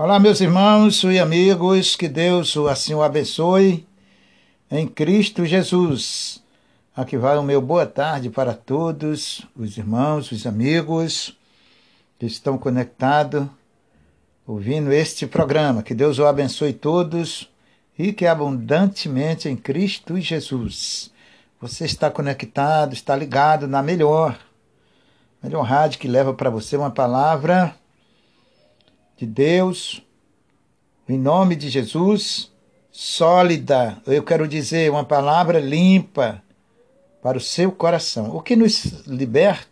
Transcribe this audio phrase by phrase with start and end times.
[0.00, 3.84] Olá, meus irmãos e amigos, que Deus assim o abençoe
[4.70, 6.40] em Cristo Jesus.
[6.94, 11.36] Aqui vai o meu boa tarde para todos os irmãos, os amigos
[12.16, 13.44] que estão conectados
[14.46, 15.82] ouvindo este programa.
[15.82, 17.50] Que Deus o abençoe todos
[17.98, 21.10] e que abundantemente em Cristo Jesus.
[21.60, 24.38] Você está conectado, está ligado na melhor,
[25.42, 27.74] melhor rádio que leva para você uma palavra
[29.18, 30.00] de Deus,
[31.08, 32.52] em nome de Jesus,
[32.92, 36.40] sólida, eu quero dizer, uma palavra limpa
[37.20, 38.34] para o seu coração.
[38.36, 39.66] O que nos liberta,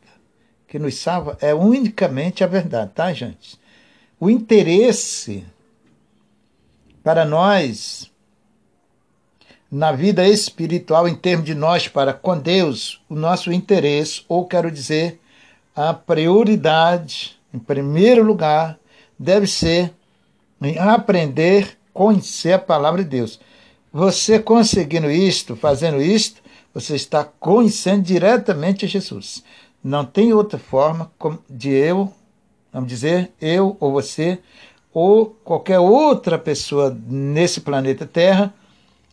[0.66, 3.56] que nos salva, é unicamente a verdade, tá, gente?
[4.18, 5.44] O interesse
[7.04, 8.10] para nós
[9.70, 14.72] na vida espiritual, em termos de nós para com Deus, o nosso interesse, ou quero
[14.72, 15.20] dizer,
[15.74, 18.76] a prioridade, em primeiro lugar,
[19.18, 19.92] deve ser
[20.60, 23.40] em aprender, conhecer a palavra de Deus.
[23.92, 29.42] Você conseguindo isto, fazendo isto, você está conhecendo diretamente a Jesus.
[29.82, 31.10] Não tem outra forma
[31.48, 32.12] de eu,
[32.72, 34.38] vamos dizer, eu ou você,
[34.92, 38.52] ou qualquer outra pessoa nesse planeta Terra,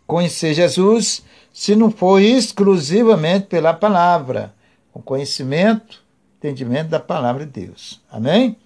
[0.08, 4.54] conhecer Jesus, se não for exclusivamente pela palavra,
[4.94, 6.02] o conhecimento,
[6.38, 8.02] entendimento da palavra de Deus.
[8.12, 8.58] Amém?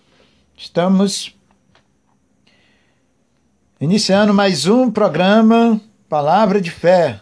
[0.60, 1.38] Estamos
[3.80, 7.22] iniciando mais um programa Palavra de Fé.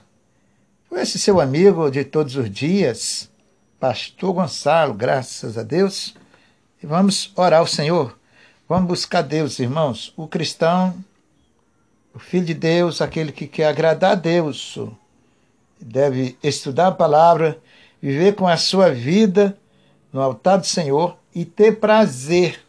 [0.88, 3.30] Com esse seu amigo de todos os dias,
[3.78, 6.16] Pastor Gonçalo, graças a Deus.
[6.82, 8.18] E vamos orar ao Senhor.
[8.70, 10.14] Vamos buscar Deus, irmãos.
[10.16, 10.96] O cristão,
[12.14, 14.80] o filho de Deus, aquele que quer agradar a Deus,
[15.78, 17.60] deve estudar a palavra,
[18.02, 19.58] viver com a sua vida
[20.14, 22.65] no altar do Senhor e ter prazer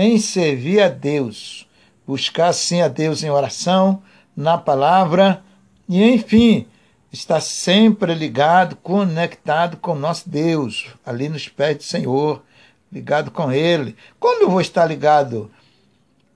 [0.00, 1.66] em servir a Deus,
[2.06, 4.00] buscar sim a Deus em oração,
[4.36, 5.42] na palavra
[5.88, 6.68] e, enfim,
[7.12, 12.44] estar sempre ligado, conectado com nosso Deus, ali nos pés do Senhor,
[12.92, 13.96] ligado com Ele.
[14.20, 15.50] Como eu vou estar ligado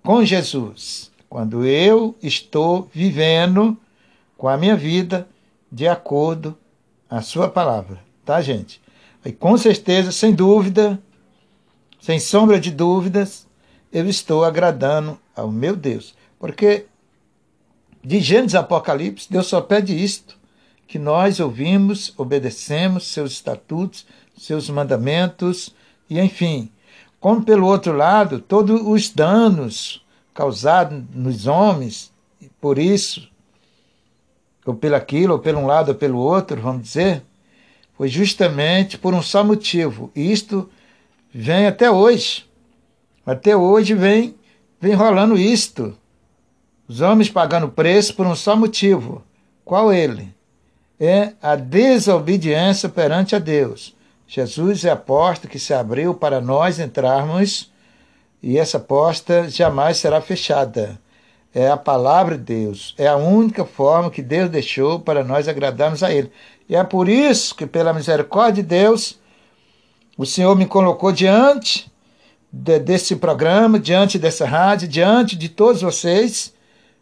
[0.02, 1.12] com Jesus?
[1.30, 3.78] Quando eu estou vivendo
[4.36, 5.28] com a minha vida
[5.70, 6.58] de acordo
[7.08, 8.82] a Sua palavra, tá, gente?
[9.24, 11.00] E com certeza, sem dúvida,
[12.00, 13.46] sem sombra de dúvidas,
[13.92, 16.14] eu estou agradando ao meu Deus.
[16.38, 16.86] Porque
[18.04, 20.36] de Gênesis Apocalipse, Deus só pede isto:
[20.88, 25.74] que nós ouvimos, obedecemos seus estatutos, seus mandamentos,
[26.08, 26.70] e enfim.
[27.20, 30.04] Como pelo outro lado, todos os danos
[30.34, 32.12] causados nos homens,
[32.60, 33.28] por isso,
[34.66, 37.22] ou pelo aquilo, ou pelo um lado ou pelo outro, vamos dizer,
[37.96, 40.10] foi justamente por um só motivo.
[40.16, 40.68] E isto
[41.32, 42.44] vem até hoje.
[43.24, 44.34] Até hoje vem,
[44.80, 45.96] vem rolando isto.
[46.88, 49.22] Os homens pagando preço por um só motivo.
[49.64, 50.34] Qual ele?
[50.98, 53.94] É a desobediência perante a Deus.
[54.26, 57.70] Jesus é a porta que se abriu para nós entrarmos
[58.42, 60.98] e essa porta jamais será fechada.
[61.54, 62.94] É a palavra de Deus.
[62.98, 66.32] É a única forma que Deus deixou para nós agradarmos a Ele.
[66.68, 69.20] E é por isso que, pela misericórdia de Deus,
[70.16, 71.91] o Senhor me colocou diante
[72.52, 76.52] de, desse programa, diante dessa rádio, diante de todos vocês,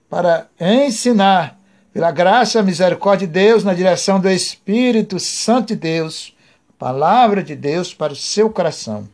[0.09, 1.59] para ensinar,
[1.93, 6.37] pela graça e misericórdia de Deus, na direção do Espírito Santo de Deus,
[6.69, 9.09] a palavra de Deus para o seu coração.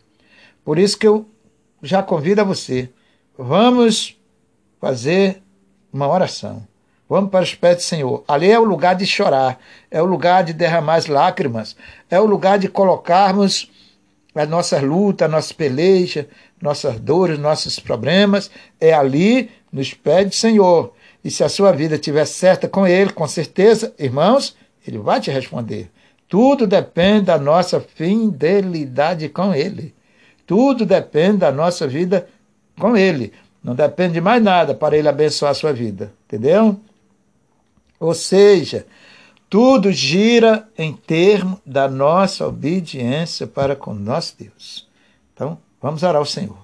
[0.62, 1.26] Por isso que eu
[1.82, 2.90] já convido a você,
[3.38, 4.18] vamos
[4.78, 5.42] fazer
[5.90, 6.66] uma oração.
[7.08, 8.24] Vamos para os pés do Senhor.
[8.26, 9.58] Ali é o lugar de chorar,
[9.90, 11.76] é o lugar de derramar as lágrimas,
[12.10, 13.70] é o lugar de colocarmos
[14.38, 16.26] as nossas lutas, nossas pelejas,
[16.60, 20.92] nossas dores, nossos problemas, é ali nos pés do Senhor.
[21.24, 25.30] E se a sua vida estiver certa com Ele, com certeza, irmãos, Ele vai te
[25.30, 25.90] responder.
[26.28, 29.94] Tudo depende da nossa fidelidade com Ele.
[30.46, 32.28] Tudo depende da nossa vida
[32.78, 33.32] com Ele.
[33.62, 36.12] Não depende de mais nada para Ele abençoar a sua vida.
[36.26, 36.78] Entendeu?
[37.98, 38.86] Ou seja,
[39.56, 44.86] tudo gira em termos da nossa obediência para com nosso Deus.
[45.32, 46.58] Então, vamos orar ao Senhor.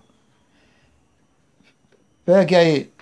[2.22, 2.92] Pegue aí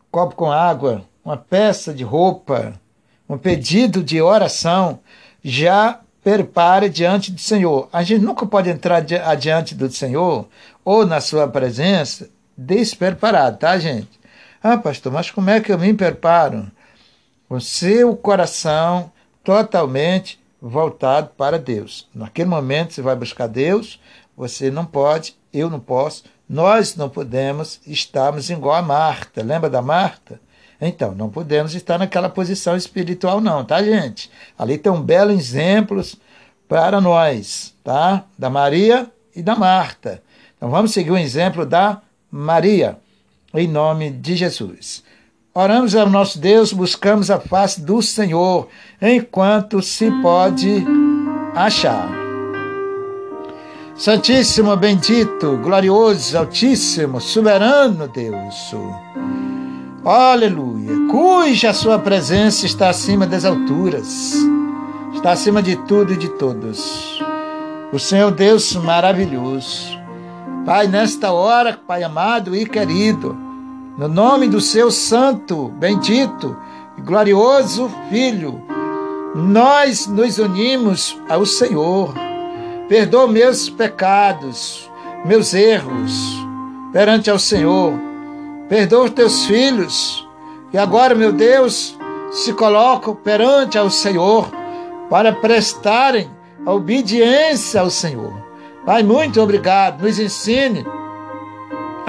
[0.00, 2.80] um copo com água, uma peça de roupa,
[3.28, 4.98] um pedido de oração,
[5.44, 7.86] já prepare diante do Senhor.
[7.92, 10.48] A gente nunca pode entrar adiante do Senhor
[10.82, 14.18] ou na sua presença despreparado, tá, gente?
[14.62, 16.66] Ah, pastor, mas como é que eu me preparo?
[17.48, 19.10] com seu coração
[19.48, 22.06] totalmente voltado para Deus.
[22.14, 23.98] Naquele momento você vai buscar Deus,
[24.36, 29.42] você não pode, eu não posso, Nós não podemos estarmos igual a Marta.
[29.42, 30.38] Lembra da Marta?
[30.78, 34.30] Então, não podemos estar naquela posição espiritual, não, tá, gente?
[34.58, 36.02] Ali tem um belo exemplo
[36.68, 38.24] para nós, tá?
[38.36, 40.22] Da Maria e da Marta.
[40.58, 42.98] Então, vamos seguir o exemplo da Maria,
[43.54, 45.02] em nome de Jesus.
[45.60, 48.68] Oramos ao nosso Deus, buscamos a face do Senhor,
[49.02, 50.86] enquanto se pode
[51.52, 52.08] achar.
[53.96, 58.72] Santíssimo, bendito, glorioso, altíssimo, soberano Deus.
[60.04, 60.92] Aleluia.
[61.10, 64.36] Cuja sua presença está acima das alturas,
[65.12, 67.20] está acima de tudo e de todos.
[67.92, 69.98] O Senhor Deus maravilhoso.
[70.64, 73.47] Pai, nesta hora, Pai amado e querido,
[73.98, 76.56] no nome do seu santo, bendito
[76.96, 78.62] e glorioso Filho,
[79.34, 82.14] nós nos unimos ao Senhor.
[82.88, 84.90] Perdoa meus pecados,
[85.26, 86.38] meus erros
[86.90, 88.08] perante ao Senhor
[88.68, 90.28] Perdoa os teus filhos,
[90.70, 91.98] e agora, meu Deus,
[92.30, 94.50] se colocam perante ao Senhor
[95.08, 96.30] para prestarem
[96.66, 98.34] obediência ao Senhor.
[98.84, 100.02] Pai, muito obrigado.
[100.02, 100.84] Nos ensine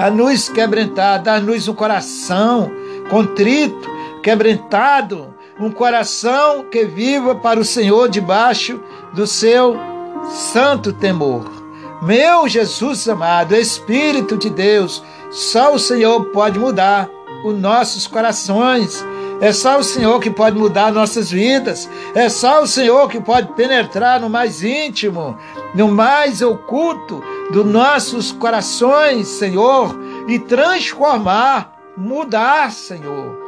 [0.00, 2.72] a nos quebrantar, dar-nos um coração
[3.10, 3.86] contrito,
[4.22, 8.80] quebrantado, um coração que viva para o Senhor debaixo
[9.12, 9.76] do seu
[10.30, 11.44] santo temor.
[12.00, 17.06] Meu Jesus amado, Espírito de Deus, só o Senhor pode mudar
[17.44, 19.04] os nossos corações.
[19.40, 21.88] É só o Senhor que pode mudar nossas vidas.
[22.14, 25.38] É só o Senhor que pode penetrar no mais íntimo,
[25.74, 29.96] no mais oculto dos nossos corações, Senhor,
[30.28, 33.38] e transformar, mudar, Senhor.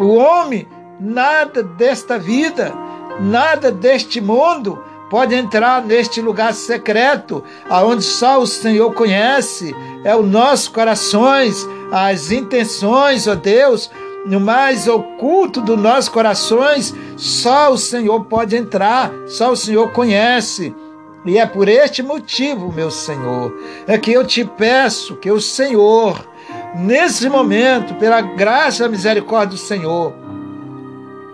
[0.00, 0.66] O homem,
[0.98, 2.74] nada desta vida,
[3.20, 10.22] nada deste mundo pode entrar neste lugar secreto, aonde só o Senhor conhece, é o
[10.22, 13.88] nosso corações, as intenções, ó Deus,
[14.26, 20.74] no mais oculto dos nossos corações, só o Senhor pode entrar, só o Senhor conhece.
[21.24, 23.52] E é por este motivo, meu Senhor,
[23.86, 26.24] é que eu te peço que o Senhor,
[26.76, 30.12] nesse momento, pela graça e misericórdia do Senhor,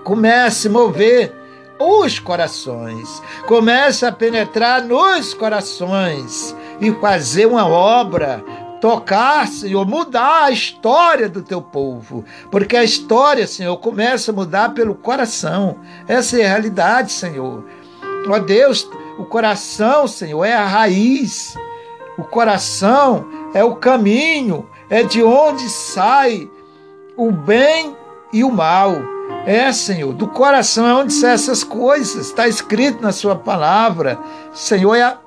[0.04, 1.34] comece a mover
[1.78, 3.22] os corações.
[3.46, 8.44] Começa a penetrar nos corações e fazer uma obra
[8.82, 14.74] tocar, Senhor, mudar a história do teu povo, porque a história, Senhor, começa a mudar
[14.74, 15.76] pelo coração.
[16.08, 17.64] Essa é a realidade, Senhor.
[18.28, 18.90] Ó Deus,
[19.20, 21.54] o coração, Senhor, é a raiz.
[22.18, 23.24] O coração
[23.54, 26.50] é o caminho, é de onde sai
[27.16, 27.96] o bem
[28.32, 28.96] e o mal.
[29.46, 32.26] É, Senhor, do coração é onde saem essas coisas.
[32.26, 34.18] Está escrito na Sua palavra.
[34.52, 35.18] Senhor, é a,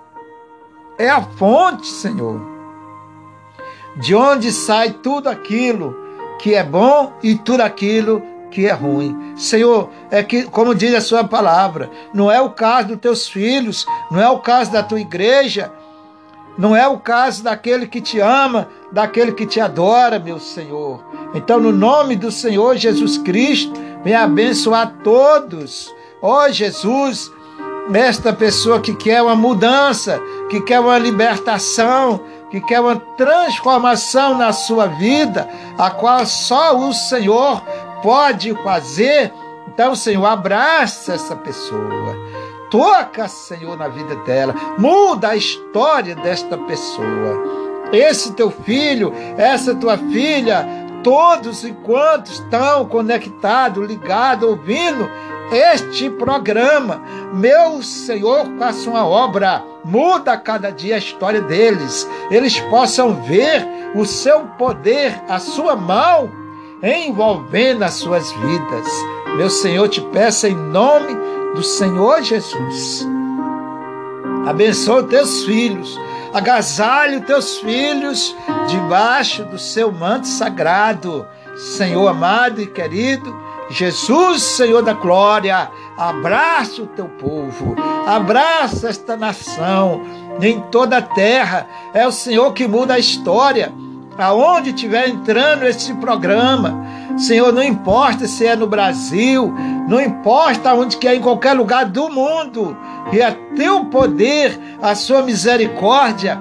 [1.00, 2.55] é a fonte, Senhor.
[3.98, 5.96] De onde sai tudo aquilo
[6.40, 8.22] que é bom e tudo aquilo
[8.52, 9.34] que é ruim.
[9.36, 13.86] Senhor, é que, como diz a Sua palavra, não é o caso dos teus filhos,
[14.10, 15.72] não é o caso da tua igreja,
[16.58, 21.04] não é o caso daquele que te ama, daquele que te adora, meu Senhor.
[21.34, 25.94] Então, no nome do Senhor Jesus Cristo, venha abençoar todos.
[26.22, 27.30] Ó oh, Jesus,
[27.94, 34.54] esta pessoa que quer uma mudança, que quer uma libertação, que quer uma transformação na
[34.54, 37.62] sua vida, a qual só o Senhor
[38.02, 39.34] pode fazer.
[39.68, 42.16] Então, Senhor, abraça essa pessoa.
[42.70, 44.56] Toca, Senhor, na vida dela.
[44.78, 47.66] Muda a história desta pessoa.
[47.92, 50.66] Esse teu filho, essa tua filha,
[51.04, 55.10] todos enquanto estão conectados, ligados, ouvindo
[55.52, 57.02] este programa.
[57.34, 62.08] Meu Senhor, faça uma obra, muda cada dia a história deles.
[62.32, 66.32] Eles possam ver o seu poder, a sua mão
[66.82, 68.88] envolvendo as suas vidas.
[69.38, 71.16] Meu Senhor, te peço em nome
[71.56, 73.08] do Senhor Jesus.
[74.46, 76.00] Abençoa teus filhos
[76.36, 78.36] agasalhe teus filhos
[78.68, 81.26] debaixo do seu manto sagrado.
[81.56, 83.34] Senhor amado e querido,
[83.70, 90.02] Jesus, Senhor da glória, abraça o teu povo, abraça esta nação
[90.42, 91.68] em toda a terra.
[91.94, 93.74] É o Senhor que muda a história.
[94.18, 96.74] Aonde estiver entrando esse programa,
[97.18, 99.54] Senhor, não importa se é no Brasil,
[99.90, 102.78] não importa onde que é, em qualquer lugar do mundo,
[103.12, 106.40] e a teu poder, a sua misericórdia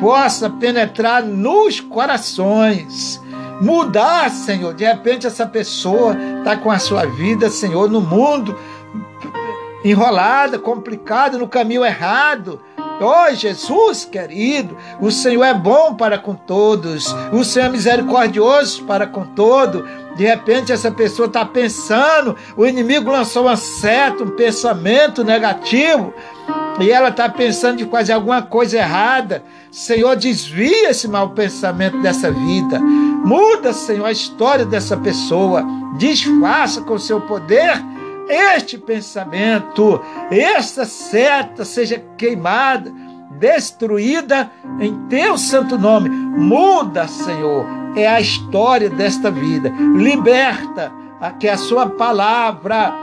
[0.00, 3.21] possa penetrar nos corações.
[3.62, 4.74] Mudar, Senhor.
[4.74, 8.58] De repente, essa pessoa está com a sua vida, Senhor, no mundo,
[9.84, 12.60] enrolada, complicada, no caminho errado.
[13.00, 19.06] Oh, Jesus querido, o Senhor é bom para com todos, o Senhor é misericordioso para
[19.06, 19.84] com todo.
[20.16, 26.12] De repente, essa pessoa está pensando, o inimigo lançou uma seta, um pensamento negativo,
[26.80, 29.42] e ela está pensando de fazer alguma coisa errada.
[29.70, 32.78] Senhor, desvia esse mau pensamento dessa vida.
[32.78, 35.64] Muda, Senhor, a história dessa pessoa.
[35.98, 37.82] Desfaça com o seu poder
[38.28, 40.00] este pensamento,
[40.30, 42.92] esta seta seja queimada,
[43.42, 46.08] destruída em teu santo nome.
[46.08, 49.68] Muda, Senhor, é a história desta vida.
[49.96, 50.92] Liberta
[51.40, 52.94] que a sua palavra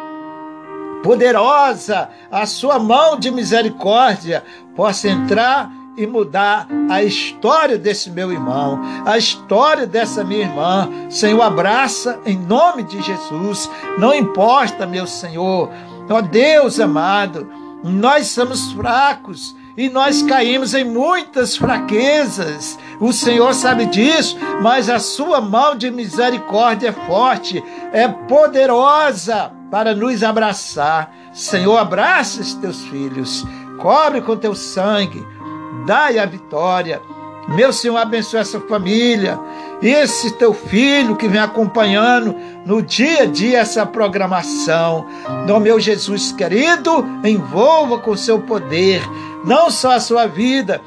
[1.04, 4.42] poderosa, a sua mão de misericórdia
[4.78, 10.90] possa entrar e mudar a história desse meu irmão, a história dessa minha irmã.
[11.10, 13.70] Senhor, abraça em nome de Jesus.
[13.98, 15.70] Não importa, meu Senhor.
[16.10, 17.46] Ó Deus amado,
[17.84, 22.78] nós somos fracos e nós caímos em muitas fraquezas.
[23.00, 29.96] O Senhor sabe disso, mas a sua mão de misericórdia é forte, é poderosa para
[29.96, 31.12] nos abraçar.
[31.32, 33.46] Senhor, abraça os teus filhos,
[33.78, 35.26] cobre com teu sangue
[35.90, 37.02] dai a vitória.
[37.48, 39.40] Meu Senhor, abençoe essa família,
[39.82, 45.08] esse teu filho que vem acompanhando no dia a dia essa programação.
[45.48, 49.02] No meu Jesus querido, envolva com seu poder,
[49.44, 50.82] não só a sua vida,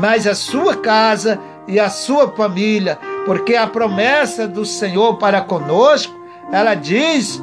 [0.00, 6.14] mas a sua casa e a sua família, porque a promessa do Senhor para conosco,
[6.50, 7.42] ela diz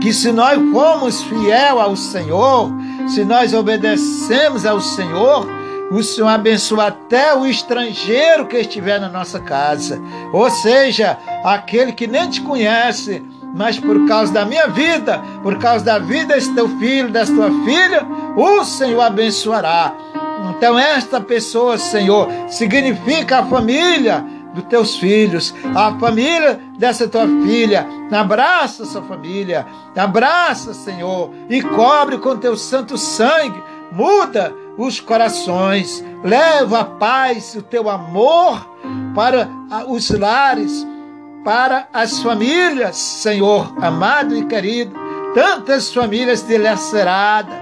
[0.00, 2.70] que se nós formos fiel ao Senhor,
[3.06, 5.46] se nós obedecemos ao Senhor,
[5.92, 10.00] o Senhor abençoa até o estrangeiro que estiver na nossa casa.
[10.32, 13.22] Ou seja, aquele que nem te conhece,
[13.54, 17.50] mas por causa da minha vida, por causa da vida desse teu filho, dessa tua
[17.64, 18.06] filha,
[18.36, 19.94] o Senhor abençoará.
[20.50, 27.86] Então, esta pessoa, Senhor, significa a família dos teus filhos, a família dessa tua filha.
[28.10, 29.66] Abraça essa família,
[29.96, 33.62] abraça, Senhor, e cobre com teu santo sangue.
[33.90, 38.66] Muda os corações, leva a paz, o teu amor
[39.14, 39.48] para
[39.86, 40.86] os lares,
[41.44, 44.94] para as famílias, Senhor amado e querido.
[45.34, 47.54] Tantas famílias dilaceradas,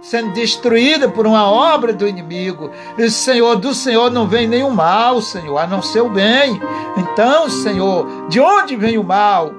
[0.00, 2.70] sendo destruídas por uma obra do inimigo.
[2.96, 6.60] E, Senhor, do Senhor não vem nenhum mal, Senhor, a não ser o bem.
[6.96, 9.52] Então, Senhor, de onde vem o mal?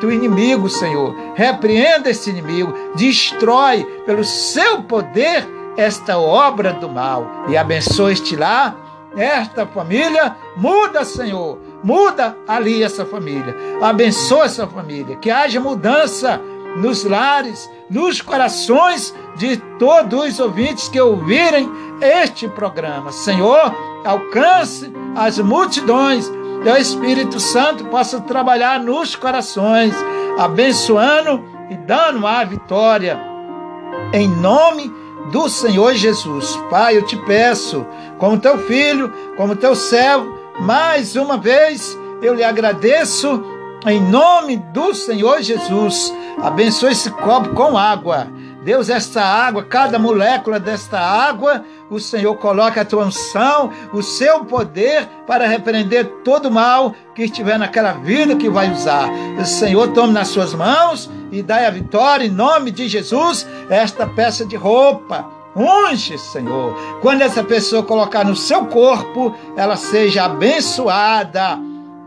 [0.00, 1.14] do inimigo, Senhor.
[1.34, 8.74] Repreenda esse inimigo, destrói pelo seu poder esta obra do mal e abençoe-te lá,
[9.16, 10.36] esta família.
[10.56, 13.56] Muda, Senhor, muda ali essa família.
[13.82, 16.40] Abençoa essa família, que haja mudança
[16.76, 21.70] nos lares, nos corações de todos os ouvintes que ouvirem
[22.00, 23.10] este programa.
[23.10, 26.30] Senhor, alcance as multidões,
[26.62, 29.94] que o Espírito Santo possa trabalhar nos corações,
[30.38, 33.18] abençoando e dando a vitória.
[34.12, 34.92] Em nome
[35.30, 36.56] do Senhor Jesus.
[36.70, 37.86] Pai, eu te peço,
[38.18, 43.42] como teu filho, como teu servo, mais uma vez eu lhe agradeço
[43.86, 46.12] em nome do Senhor Jesus.
[46.42, 48.26] Abençoe esse copo com água.
[48.62, 54.44] Deus, esta água, cada molécula desta água, o Senhor coloca a tua unção, o seu
[54.44, 59.08] poder para repreender todo mal que estiver naquela vida que vai usar.
[59.40, 64.06] O Senhor tome nas suas mãos e dai a vitória em nome de Jesus esta
[64.06, 65.37] peça de roupa.
[65.56, 66.74] Unge, Senhor.
[67.00, 71.58] Quando essa pessoa colocar no seu corpo, ela seja abençoada.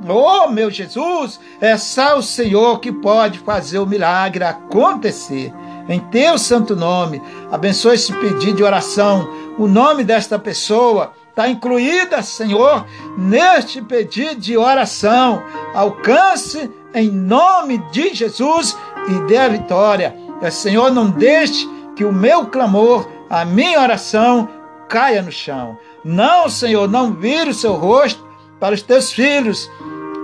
[0.07, 5.53] Oh, meu Jesus, é só o Senhor que pode fazer o milagre acontecer
[5.87, 7.21] em teu santo nome.
[7.51, 9.29] Abençoe esse pedido de oração.
[9.57, 12.85] O nome desta pessoa está incluída, Senhor,
[13.17, 15.43] neste pedido de oração.
[15.75, 20.15] Alcance em nome de Jesus e dê a vitória.
[20.41, 24.49] É, Senhor, não deixe que o meu clamor, a minha oração
[24.89, 25.77] caia no chão.
[26.03, 28.21] Não, Senhor, não vire o seu rosto
[28.59, 29.71] para os teus filhos,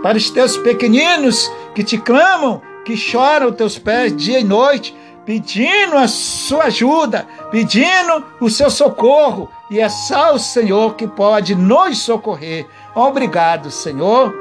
[0.03, 4.93] para os teus pequeninos que te clamam, que choram teus pés dia e noite
[5.25, 11.53] pedindo a sua ajuda, pedindo o seu socorro, e é só o Senhor que pode
[11.53, 12.65] nos socorrer.
[12.95, 14.33] Obrigado, Senhor.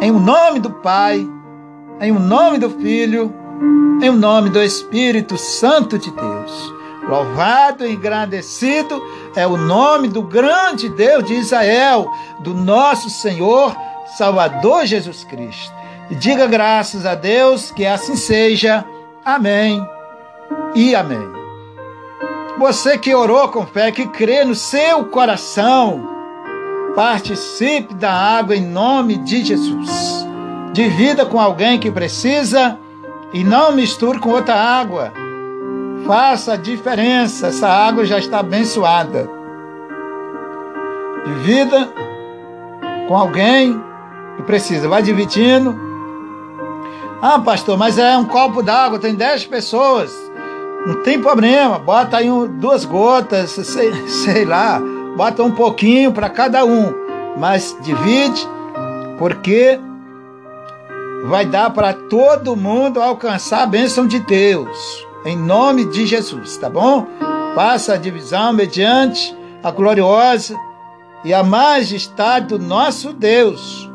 [0.00, 1.28] Em o nome do Pai,
[2.00, 3.32] em o nome do Filho,
[4.00, 6.77] em o nome do Espírito Santo de Deus.
[7.08, 9.02] Louvado e engrandecido
[9.34, 12.06] é o nome do grande Deus de Israel,
[12.40, 13.74] do nosso Senhor
[14.18, 15.72] Salvador Jesus Cristo.
[16.10, 18.84] E diga graças a Deus que assim seja.
[19.24, 19.82] Amém
[20.74, 21.26] e amém.
[22.58, 26.06] Você que orou com fé, que crê no seu coração,
[26.94, 30.26] participe da água em nome de Jesus.
[30.72, 32.78] Divida com alguém que precisa
[33.32, 35.12] e não misture com outra água.
[36.06, 39.28] Faça a diferença, essa água já está abençoada.
[41.24, 41.92] Divida
[43.06, 43.80] com alguém
[44.36, 45.78] que precisa, vai dividindo.
[47.20, 50.14] Ah, pastor, mas é um copo d'água, tem 10 pessoas.
[50.86, 54.80] Não tem problema, bota aí um, duas gotas, sei, sei lá,
[55.16, 56.94] bota um pouquinho para cada um,
[57.36, 58.48] mas divide,
[59.18, 59.78] porque
[61.26, 66.68] vai dar para todo mundo alcançar a bênção de Deus, em nome de Jesus, tá
[66.68, 67.06] bom?
[67.54, 70.56] Faça a divisão mediante a gloriosa
[71.24, 73.90] e a majestade do nosso Deus,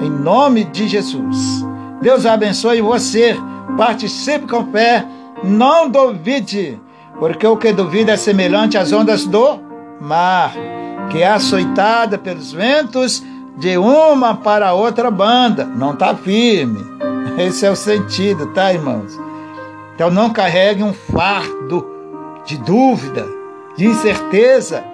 [0.00, 1.64] em nome de Jesus.
[2.00, 3.36] Deus abençoe você,
[3.76, 5.06] participe com fé
[5.42, 6.80] não duvide,
[7.18, 9.60] porque o que duvida é semelhante às ondas do
[10.00, 10.52] mar,
[11.10, 13.22] que é açoitada pelos ventos
[13.56, 15.64] de uma para outra banda.
[15.64, 16.84] Não está firme.
[17.38, 19.18] Esse é o sentido, tá, irmãos?
[19.96, 21.84] Então não carregue um fardo
[22.44, 23.26] de dúvida,
[23.76, 24.84] de incerteza,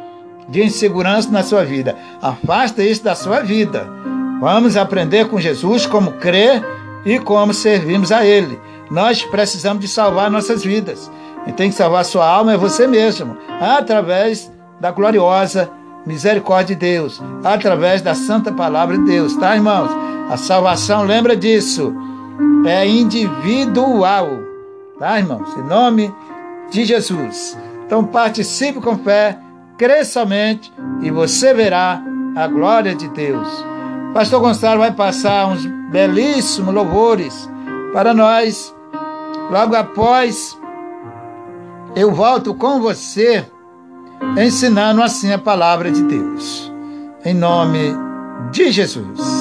[0.48, 1.96] de insegurança na sua vida.
[2.22, 3.86] Afasta isso da sua vida.
[4.40, 6.64] Vamos aprender com Jesus como crer
[7.04, 8.58] e como servimos a Ele.
[8.90, 11.10] Nós precisamos de salvar nossas vidas.
[11.48, 15.68] E tem que salvar sua alma é você mesmo, através da gloriosa
[16.06, 19.90] misericórdia de Deus, através da santa palavra de Deus, tá, irmãos?
[20.30, 21.92] A salvação, lembra disso,
[22.64, 24.28] é individual,
[25.02, 25.56] tá, irmãos?
[25.56, 26.14] Em nome
[26.70, 27.58] de Jesus.
[27.86, 29.38] Então participe com fé,
[29.76, 32.02] crê somente e você verá
[32.36, 33.48] a glória de Deus.
[34.14, 37.50] Pastor Gonçalo vai passar uns belíssimos louvores
[37.92, 38.74] para nós
[39.52, 40.58] Logo após,
[41.94, 43.44] eu volto com você,
[44.38, 46.72] ensinando assim a palavra de Deus.
[47.22, 47.94] Em nome
[48.50, 49.31] de Jesus.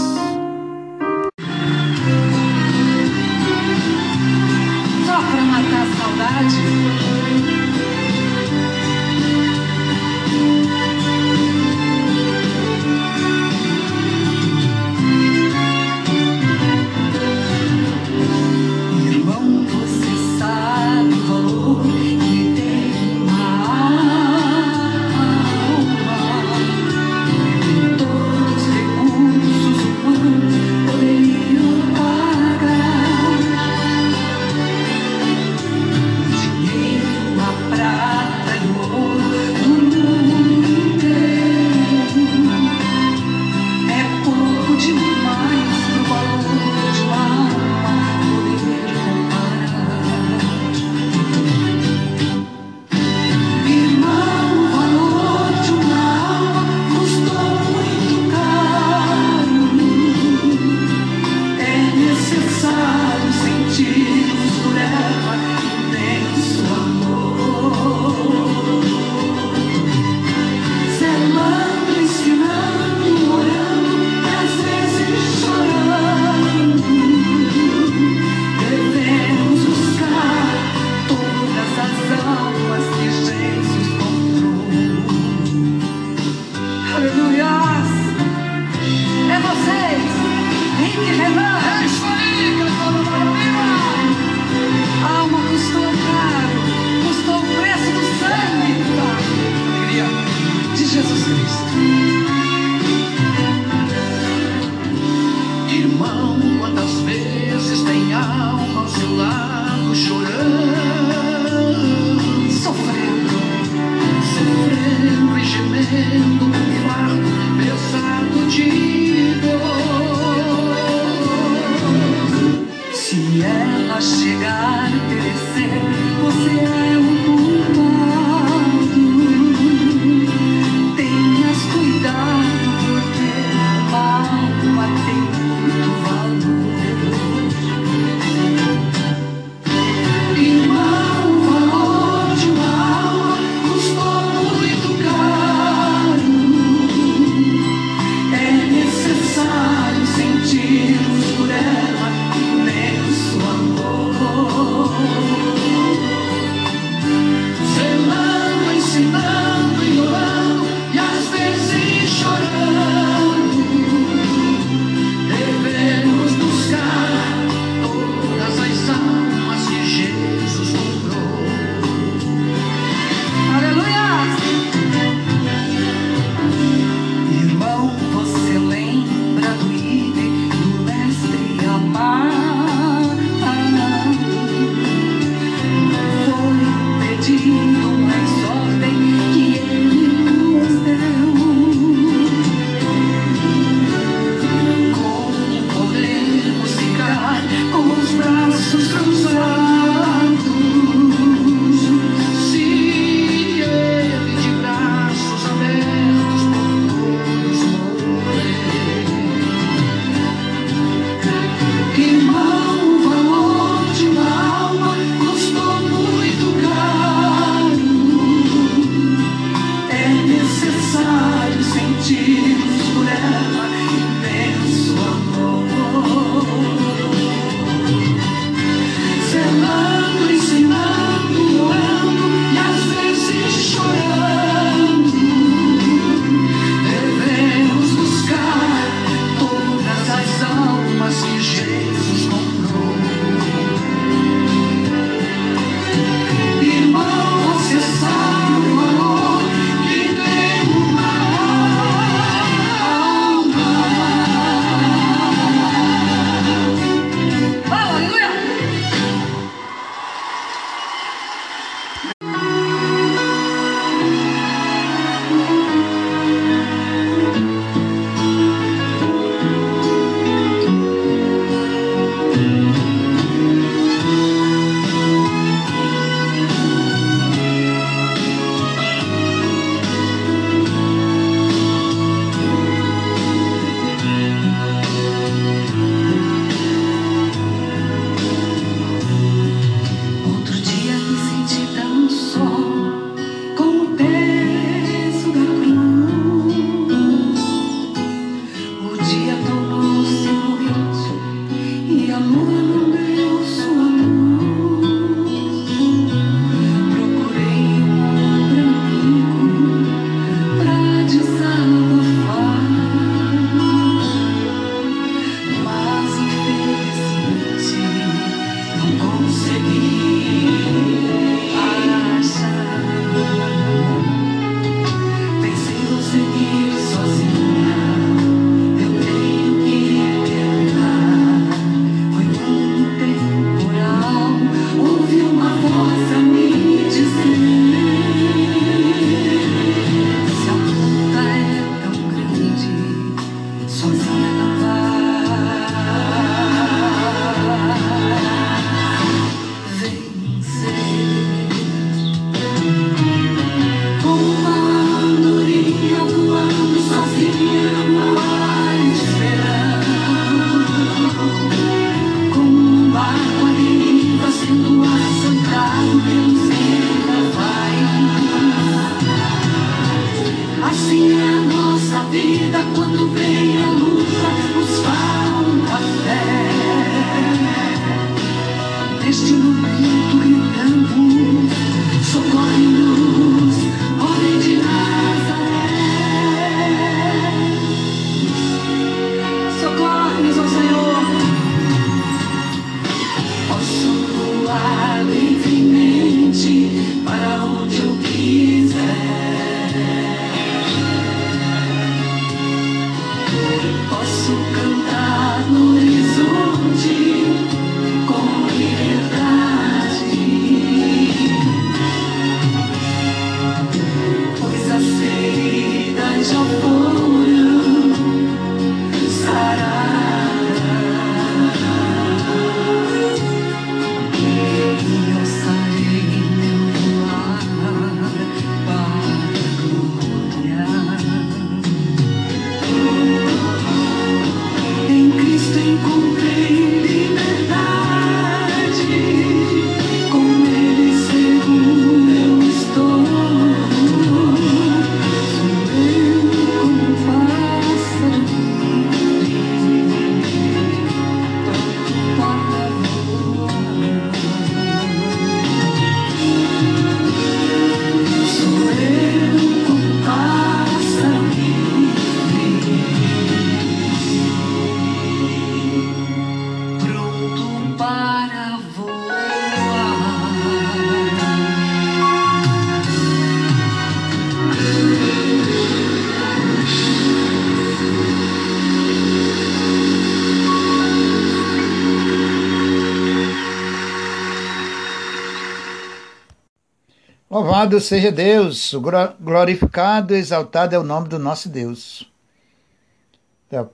[487.62, 488.74] Louvado seja Deus,
[489.20, 492.12] glorificado e exaltado é o nome do nosso Deus.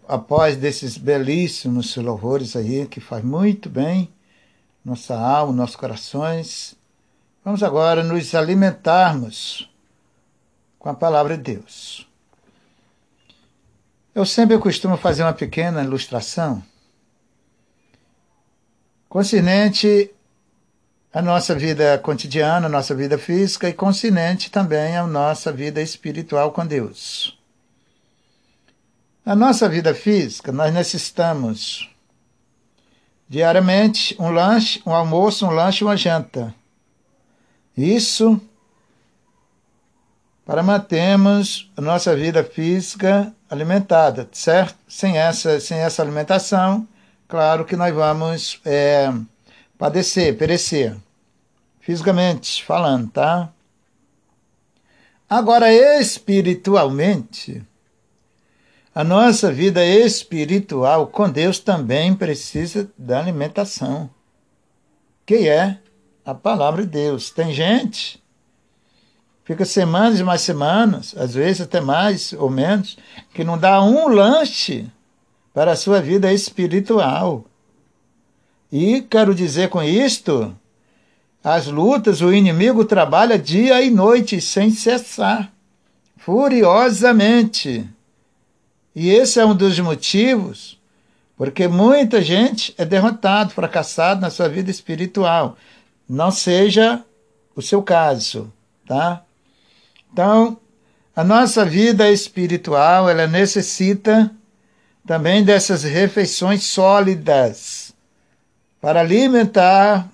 [0.05, 4.13] Após desses belíssimos louvores aí, que faz muito bem
[4.83, 6.75] nossa alma, nossos corações,
[7.45, 9.71] vamos agora nos alimentarmos
[10.77, 12.05] com a palavra de Deus.
[14.13, 16.61] Eu sempre costumo fazer uma pequena ilustração
[19.07, 20.13] concernente
[21.13, 26.51] a nossa vida cotidiana, a nossa vida física e consciente também a nossa vida espiritual
[26.51, 27.37] com Deus.
[29.25, 31.89] Na nossa vida física, nós necessitamos
[33.27, 36.53] diariamente um lanche, um almoço, um lanche uma janta.
[37.75, 38.39] Isso
[40.45, 44.77] para mantermos a nossa vida física alimentada, certo?
[44.87, 46.87] Sem essa, sem essa alimentação,
[47.27, 49.11] claro que nós vamos é,
[49.77, 50.95] padecer, perecer
[51.79, 53.51] fisicamente falando, tá?
[55.29, 57.63] Agora, espiritualmente,
[58.93, 64.09] a nossa vida espiritual com Deus também precisa da alimentação,
[65.25, 65.79] que é
[66.25, 67.29] a palavra de Deus.
[67.29, 68.21] Tem gente
[69.47, 72.97] fica semanas e mais semanas, às vezes até mais ou menos,
[73.33, 74.85] que não dá um lanche
[75.53, 77.45] para a sua vida espiritual.
[78.71, 80.55] E quero dizer com isto
[81.43, 85.51] as lutas, o inimigo trabalha dia e noite sem cessar,
[86.17, 87.89] furiosamente.
[88.93, 90.77] E esse é um dos motivos
[91.37, 95.55] porque muita gente é derrotado, fracassado na sua vida espiritual.
[96.09, 97.03] Não seja
[97.55, 98.51] o seu caso,
[98.87, 99.21] tá?
[100.11, 100.57] Então,
[101.15, 104.31] a nossa vida espiritual, ela necessita
[105.05, 107.76] também dessas refeições sólidas
[108.87, 110.09] para alimentar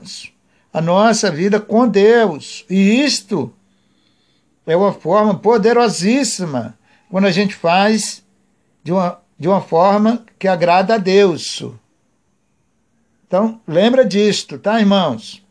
[0.73, 2.65] a nossa vida com Deus.
[2.67, 3.53] E isto
[4.65, 6.75] é uma forma poderosíssima
[7.07, 8.25] quando a gente faz
[8.83, 11.63] de uma, de uma forma que agrada a Deus.
[13.27, 15.45] Então, lembra disto, tá, irmãos?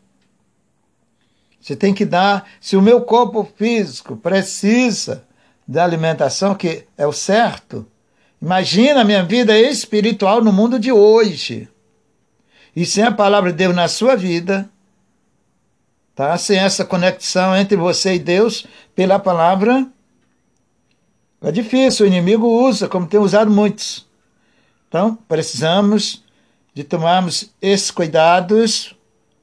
[1.61, 5.23] Você tem que dar, se o meu corpo físico precisa
[5.65, 7.87] da alimentação, que é o certo,
[8.41, 11.69] imagina a minha vida espiritual no mundo de hoje.
[12.75, 14.69] E sem a palavra de Deus na sua vida,
[16.15, 16.37] Tá?
[16.37, 19.87] Sem essa conexão entre você e Deus pela palavra,
[21.41, 22.05] é difícil.
[22.05, 24.05] O inimigo usa, como tem usado muitos.
[24.87, 26.23] Então, precisamos
[26.73, 28.95] de tomarmos esses cuidados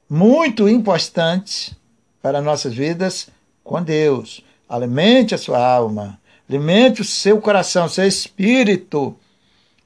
[0.08, 1.74] muito importantes
[2.22, 3.28] para nossas vidas
[3.64, 4.44] com Deus.
[4.68, 9.16] Alimente a sua alma, alimente o seu coração, seu espírito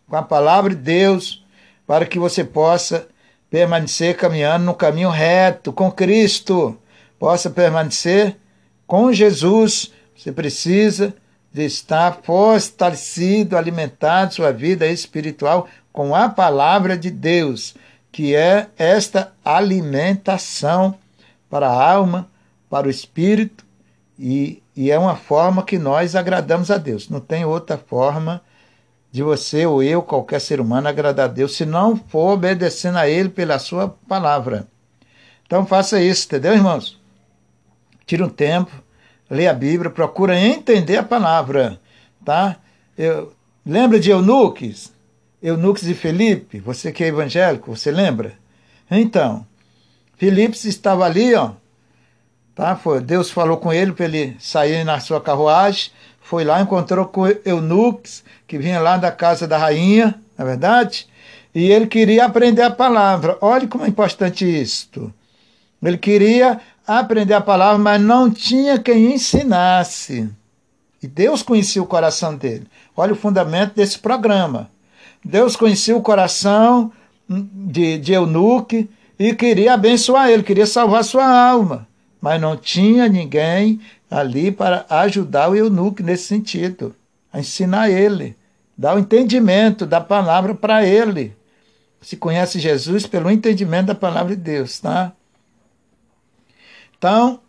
[0.07, 1.43] com a palavra de Deus,
[1.87, 3.09] para que você possa
[3.55, 6.77] permanecer caminhando no caminho reto com Cristo,
[7.21, 8.37] possa permanecer
[8.85, 11.15] com Jesus, você precisa
[11.53, 17.77] de estar fortalecido, alimentado sua vida espiritual com a palavra de Deus,
[18.11, 20.99] que é esta alimentação
[21.49, 22.29] para a alma,
[22.69, 23.65] para o espírito,
[24.19, 27.09] e, e é uma forma que nós agradamos a Deus.
[27.09, 28.43] Não tem outra forma
[29.15, 33.09] de você ou eu, qualquer ser humano, agradar a Deus, se não for obedecendo a
[33.09, 34.67] Ele pela Sua palavra.
[35.47, 37.01] Então faça isso, entendeu, irmãos?
[38.05, 38.73] Tire um tempo,
[39.31, 41.81] leia a Bíblia, procura entender a palavra,
[42.25, 42.57] tá?
[42.99, 43.33] Eu,
[43.65, 44.93] lembra de Eunuques?
[45.41, 46.59] Eunuques e Felipe?
[46.59, 48.33] Você que é evangélico, você lembra?
[48.91, 49.47] Então,
[50.17, 51.53] Felipe estava ali, ó,
[52.53, 52.75] tá?
[52.75, 55.93] Foi, Deus falou com ele para ele sair na sua carruagem,
[56.25, 61.07] foi lá, encontrou com eunuques, que vinha lá da casa da rainha, na é verdade?
[61.55, 63.37] E ele queria aprender a palavra.
[63.43, 65.13] Olha como é importante isto.
[65.83, 70.31] Ele queria aprender a palavra, mas não tinha quem ensinasse.
[71.03, 72.67] E Deus conhecia o coração dele.
[72.97, 74.71] Olha o fundamento desse programa.
[75.23, 76.91] Deus conhecia o coração
[77.29, 81.87] de, de Eunuque e queria abençoar ele, queria salvar sua alma.
[82.19, 83.79] Mas não tinha ninguém
[84.11, 86.95] ali para ajudar o eunuco nesse sentido,
[87.33, 88.37] a ensinar ele,
[88.77, 91.37] dar o entendimento da palavra para ele.
[92.01, 95.13] Se conhece Jesus pelo entendimento da palavra de Deus, tá?
[96.99, 97.41] Então,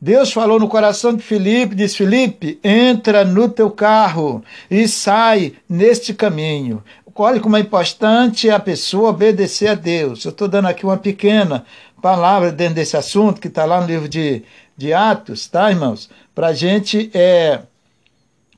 [0.00, 6.14] Deus falou no coração de Filipe, diz: Filipe, entra no teu carro e sai neste
[6.14, 6.82] caminho.
[7.20, 10.24] Olha como é importante a pessoa obedecer a Deus.
[10.24, 11.64] Eu estou dando aqui uma pequena
[12.00, 14.44] palavra dentro desse assunto que está lá no livro de
[14.78, 16.08] de Atos, tá, irmãos?
[16.32, 17.62] Para a gente é,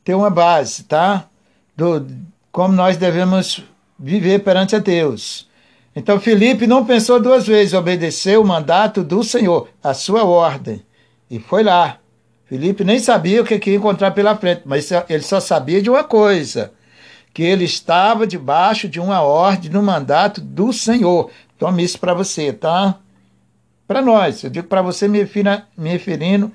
[0.04, 1.26] ter uma base, tá?
[1.74, 2.06] Do,
[2.52, 3.64] como nós devemos
[3.98, 5.48] viver perante a Deus.
[5.96, 10.82] Então Felipe não pensou duas vezes, obedeceu o mandato do Senhor, a sua ordem.
[11.30, 11.98] E foi lá.
[12.44, 16.04] Felipe nem sabia o que ia encontrar pela frente, mas ele só sabia de uma
[16.04, 16.72] coisa:
[17.32, 21.30] que ele estava debaixo de uma ordem, no mandato do Senhor.
[21.58, 22.98] Tome isso para você, tá?
[23.90, 25.18] Para nós, eu digo para você me,
[25.76, 26.52] me referindo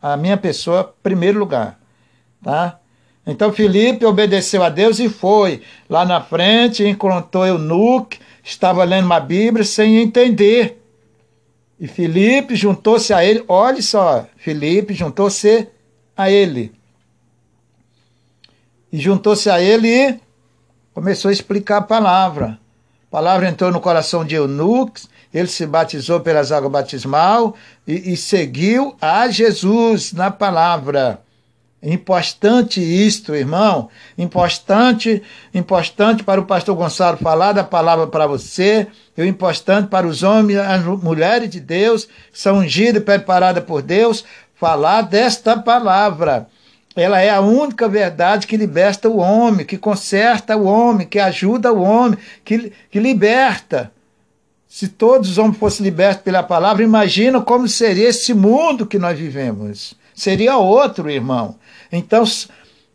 [0.00, 1.78] à minha pessoa, primeiro lugar,
[2.42, 2.80] tá?
[3.26, 9.20] Então Felipe obedeceu a Deus e foi lá na frente, encontrou Eunuque, estava lendo uma
[9.20, 10.82] Bíblia sem entender.
[11.78, 15.68] E Felipe juntou-se a ele, olhe só, Felipe juntou-se
[16.16, 16.72] a ele.
[18.90, 20.20] E juntou-se a ele e
[20.94, 22.61] começou a explicar a palavra.
[23.12, 27.54] Palavra entrou no coração de Eunuques, ele se batizou pelas águas batismal
[27.86, 31.20] e, e seguiu a Jesus na palavra.
[31.82, 33.90] Importante isto, irmão.
[34.16, 35.22] Importante,
[35.52, 38.86] importante para o pastor Gonçalo falar da palavra para você.
[39.14, 44.24] E importante para os homens, as mulheres de Deus, são ungidas e preparadas por Deus,
[44.54, 46.46] falar desta palavra.
[46.94, 51.72] Ela é a única verdade que liberta o homem, que conserta o homem, que ajuda
[51.72, 53.90] o homem, que, que liberta.
[54.68, 59.18] Se todos os homens fossem libertos pela palavra, imagina como seria esse mundo que nós
[59.18, 59.94] vivemos.
[60.14, 61.56] Seria outro, irmão.
[61.90, 62.24] Então,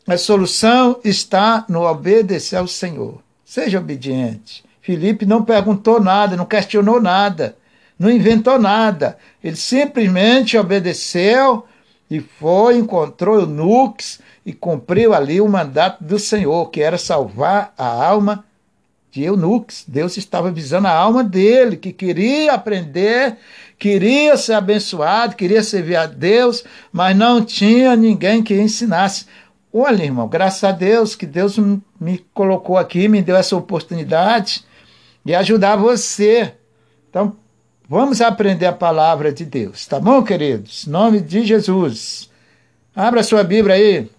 [0.08, 3.22] a solução está no obedecer ao Senhor.
[3.44, 4.64] Seja obediente.
[4.82, 7.58] Felipe não perguntou nada, não questionou nada,
[8.00, 9.18] não inventou nada.
[9.44, 11.66] Ele simplesmente obedeceu
[12.10, 17.86] e foi, encontrou eunuques e cumpriu ali o mandato do Senhor, que era salvar a
[17.86, 18.46] alma
[19.12, 19.84] de eunuques.
[19.88, 23.38] Deus estava visando a alma dele, que queria aprender
[23.78, 29.26] queria ser abençoado, queria servir a Deus, mas não tinha ninguém que ensinasse.
[29.72, 31.58] Olha, irmão, graças a Deus que Deus
[32.00, 34.66] me colocou aqui, me deu essa oportunidade
[35.24, 36.54] de ajudar você.
[37.10, 37.36] Então,
[37.90, 40.86] vamos aprender a palavra de Deus, tá bom, queridos?
[40.86, 42.30] Nome de Jesus.
[42.96, 44.10] Abra sua Bíblia aí.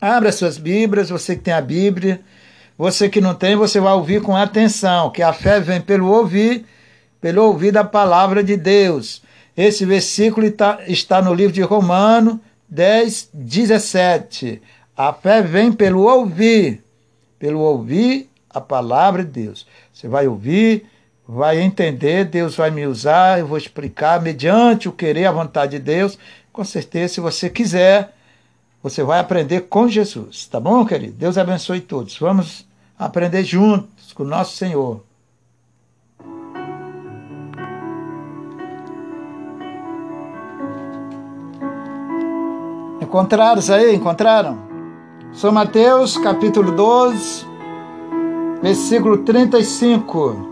[0.00, 2.20] Abra suas Bíblias, você que tem a Bíblia.
[2.76, 6.66] Você que não tem, você vai ouvir com atenção, que a fé vem pelo ouvir
[7.22, 9.22] pelo ouvir da palavra de Deus.
[9.56, 14.60] Esse versículo está, está no livro de Romano 10, 17.
[14.96, 16.82] A fé vem pelo ouvir,
[17.38, 19.66] pelo ouvir a palavra de Deus.
[19.92, 20.84] Você vai ouvir,
[21.34, 25.78] vai entender, Deus vai me usar, eu vou explicar mediante o querer, a vontade de
[25.78, 26.18] Deus.
[26.52, 28.14] Com certeza, se você quiser,
[28.82, 30.46] você vai aprender com Jesus.
[30.46, 31.14] Tá bom, querido?
[31.14, 32.18] Deus abençoe todos.
[32.18, 32.66] Vamos
[32.98, 35.02] aprender juntos com o nosso Senhor.
[43.00, 43.94] Encontraram isso aí?
[43.94, 44.58] Encontraram?
[45.32, 47.46] São Mateus, capítulo 12,
[48.62, 50.51] versículo 35.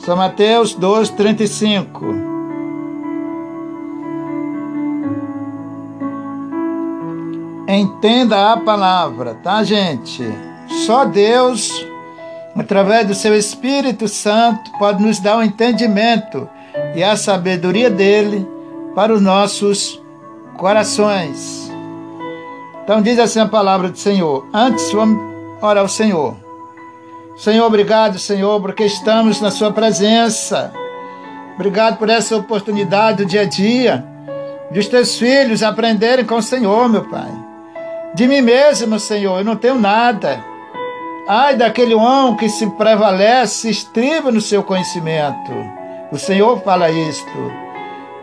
[0.00, 2.06] São Mateus 12, 35.
[7.68, 10.24] Entenda a palavra, tá, gente?
[10.86, 11.86] Só Deus,
[12.56, 16.48] através do seu Espírito Santo, pode nos dar o um entendimento
[16.96, 18.48] e a sabedoria dele
[18.94, 20.02] para os nossos
[20.56, 21.70] corações.
[22.82, 24.46] Então diz assim a palavra do Senhor.
[24.52, 25.22] Antes vamos
[25.60, 26.39] orar ao Senhor.
[27.40, 30.70] Senhor, obrigado, Senhor, porque estamos na Sua presença.
[31.54, 34.04] Obrigado por essa oportunidade do dia a dia,
[34.70, 37.32] de os teus filhos aprenderem com o Senhor, meu Pai.
[38.14, 40.44] De mim mesmo, Senhor, eu não tenho nada.
[41.26, 45.50] Ai daquele homem que se prevalece, se estriba no seu conhecimento.
[46.12, 47.52] O Senhor fala isto.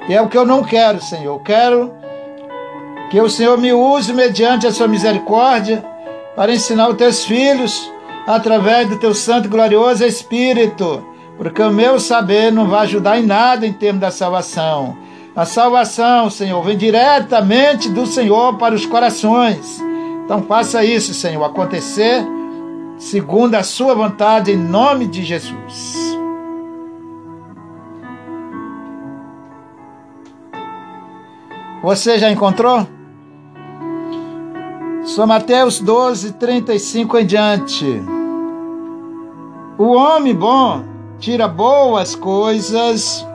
[0.08, 1.40] E é o que eu não quero, Senhor.
[1.40, 1.92] Quero
[3.10, 5.84] que o Senhor me use mediante a sua misericórdia
[6.36, 7.97] para ensinar os teus filhos
[8.28, 11.02] através do teu santo e glorioso Espírito,
[11.38, 14.98] porque o meu saber não vai ajudar em nada em termos da salvação.
[15.34, 19.80] A salvação, Senhor, vem diretamente do Senhor para os corações.
[20.26, 22.26] Então faça isso, Senhor, acontecer
[22.98, 26.18] segundo a sua vontade, em nome de Jesus.
[31.84, 32.86] Você já encontrou?
[35.06, 38.17] São Mateus 12, 35 em diante.
[39.78, 40.84] O homem bom
[41.20, 43.26] tira boas coisas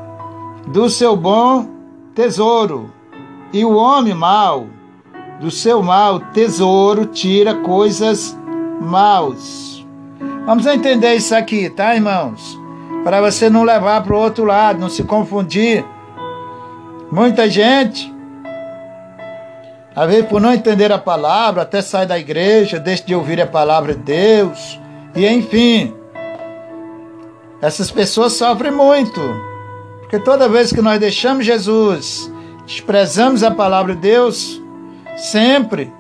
[0.67, 1.69] do seu bom
[2.15, 2.91] tesouro,
[3.53, 4.67] e o homem mau
[5.41, 8.37] do seu mau tesouro tira coisas
[8.81, 9.87] maus.
[10.45, 12.59] Vamos entender isso aqui, tá, irmãos?
[13.05, 15.85] Para você não levar para o outro lado, não se confundir.
[17.11, 18.13] Muita gente
[19.95, 23.47] às vezes, por não entender a palavra, até sai da igreja, deixa de ouvir a
[23.47, 24.81] palavra de Deus.
[25.15, 25.95] E enfim,
[27.63, 29.21] essas pessoas sofrem muito.
[30.01, 32.31] Porque toda vez que nós deixamos Jesus
[32.67, 34.61] desprezamos a palavra de Deus
[35.17, 35.93] sempre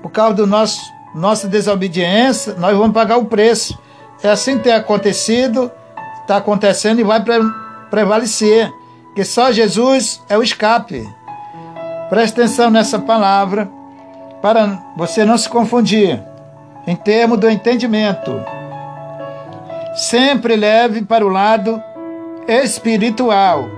[0.00, 0.80] por causa do nosso
[1.14, 3.78] nossa desobediência, nós vamos pagar o preço.
[4.22, 5.70] É assim que tem acontecido,
[6.22, 7.22] está acontecendo e vai
[7.90, 8.72] prevalecer.
[9.14, 11.06] Que só Jesus é o escape.
[12.08, 13.70] Preste atenção nessa palavra
[14.40, 16.22] para você não se confundir
[16.86, 18.42] em termos do entendimento.
[19.94, 21.82] Sempre leve para o lado
[22.48, 23.68] espiritual.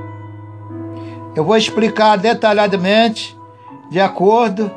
[1.34, 3.36] Eu vou explicar detalhadamente,
[3.90, 4.70] de acordo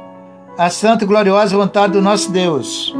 [0.58, 2.94] a santa e gloriosa vontade do nosso Deus.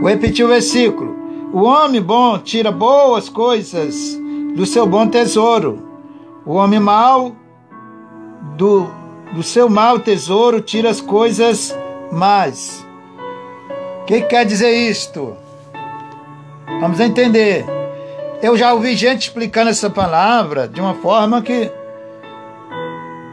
[0.00, 1.16] Vou repetir o versículo.
[1.52, 3.96] O homem bom tira boas coisas
[4.54, 5.88] do seu bom tesouro.
[6.44, 7.34] O homem mau
[8.58, 8.86] do,
[9.34, 11.74] do seu mau tesouro tira as coisas
[12.12, 12.86] más.
[14.02, 15.45] O que quer dizer isto?
[16.80, 17.64] Vamos entender.
[18.42, 21.70] Eu já ouvi gente explicando essa palavra de uma forma que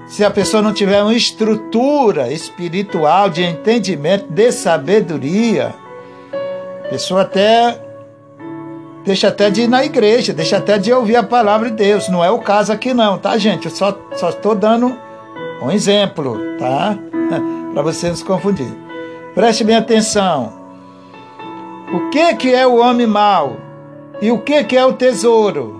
[0.08, 5.74] se a pessoa não tiver uma estrutura espiritual de entendimento, de sabedoria,
[6.86, 7.80] a pessoa até
[9.04, 12.08] deixa até de ir na igreja, deixa até de ouvir a palavra de Deus.
[12.08, 13.66] Não é o caso aqui não, tá, gente?
[13.66, 14.98] Eu só só estou dando
[15.62, 16.98] um exemplo, tá?
[17.74, 18.72] Para você não se confundir.
[19.34, 20.63] Preste bem atenção.
[21.94, 23.56] O que que é o homem mau?
[24.20, 25.80] E o que que é o tesouro?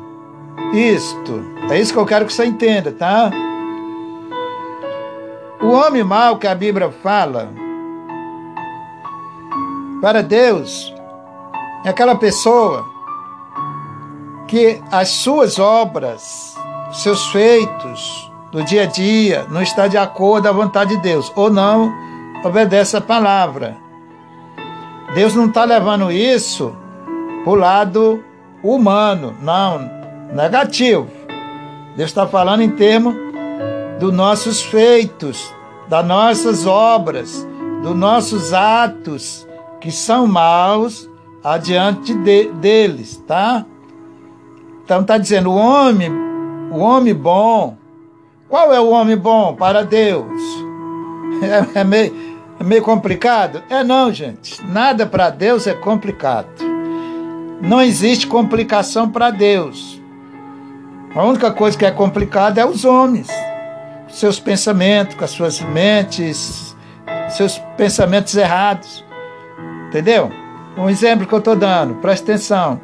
[0.72, 1.44] Isto.
[1.72, 3.32] É isso que eu quero que você entenda, tá?
[5.60, 7.52] O homem mau que a Bíblia fala,
[10.02, 10.94] para Deus,
[11.84, 12.86] é aquela pessoa
[14.48, 16.56] que as suas obras,
[16.92, 21.50] seus feitos do dia a dia não está de acordo à vontade de Deus, ou
[21.50, 21.92] não
[22.44, 23.83] obedece a palavra.
[25.14, 26.76] Deus não está levando isso
[27.44, 28.24] para o lado
[28.64, 29.90] humano, não,
[30.34, 31.08] negativo.
[31.96, 33.16] Deus está falando em termos
[34.00, 35.54] dos nossos feitos,
[35.88, 37.48] das nossas obras,
[37.84, 39.48] dos nossos atos
[39.80, 41.10] que são maus
[41.44, 43.66] adiante de, deles, tá?
[44.84, 46.12] Então está dizendo o homem,
[46.72, 47.78] o homem bom.
[48.50, 50.42] Qual é o homem bom para Deus?
[51.76, 52.33] É, é meio,
[52.64, 53.62] é meio complicado?
[53.70, 54.66] É não, gente.
[54.66, 56.48] Nada para Deus é complicado.
[57.62, 60.02] Não existe complicação para Deus.
[61.14, 63.28] A única coisa que é complicada é os homens
[64.14, 66.76] seus pensamentos, com as suas mentes,
[67.30, 69.04] seus pensamentos errados.
[69.88, 70.32] Entendeu?
[70.78, 72.80] Um exemplo que eu estou dando, presta atenção.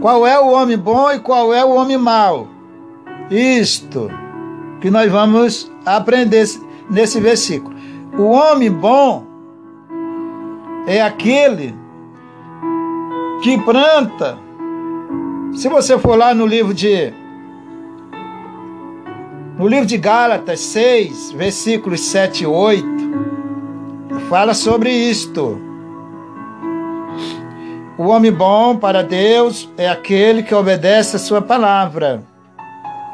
[0.00, 2.48] Qual é o homem bom e qual é o homem mau?
[3.30, 4.08] Isto
[4.80, 6.46] que nós vamos aprender
[6.88, 7.75] nesse versículo.
[8.18, 9.26] O homem bom
[10.86, 11.74] é aquele
[13.42, 14.38] que planta.
[15.54, 17.12] Se você for lá no livro de
[19.58, 22.86] no livro de Gálatas 6, versículos 7 e 8,
[24.30, 25.60] fala sobre isto.
[27.98, 32.22] O homem bom para Deus é aquele que obedece a sua palavra,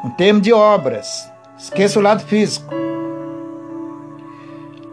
[0.05, 1.29] em termo de obras.
[1.57, 2.92] Esqueça o lado físico.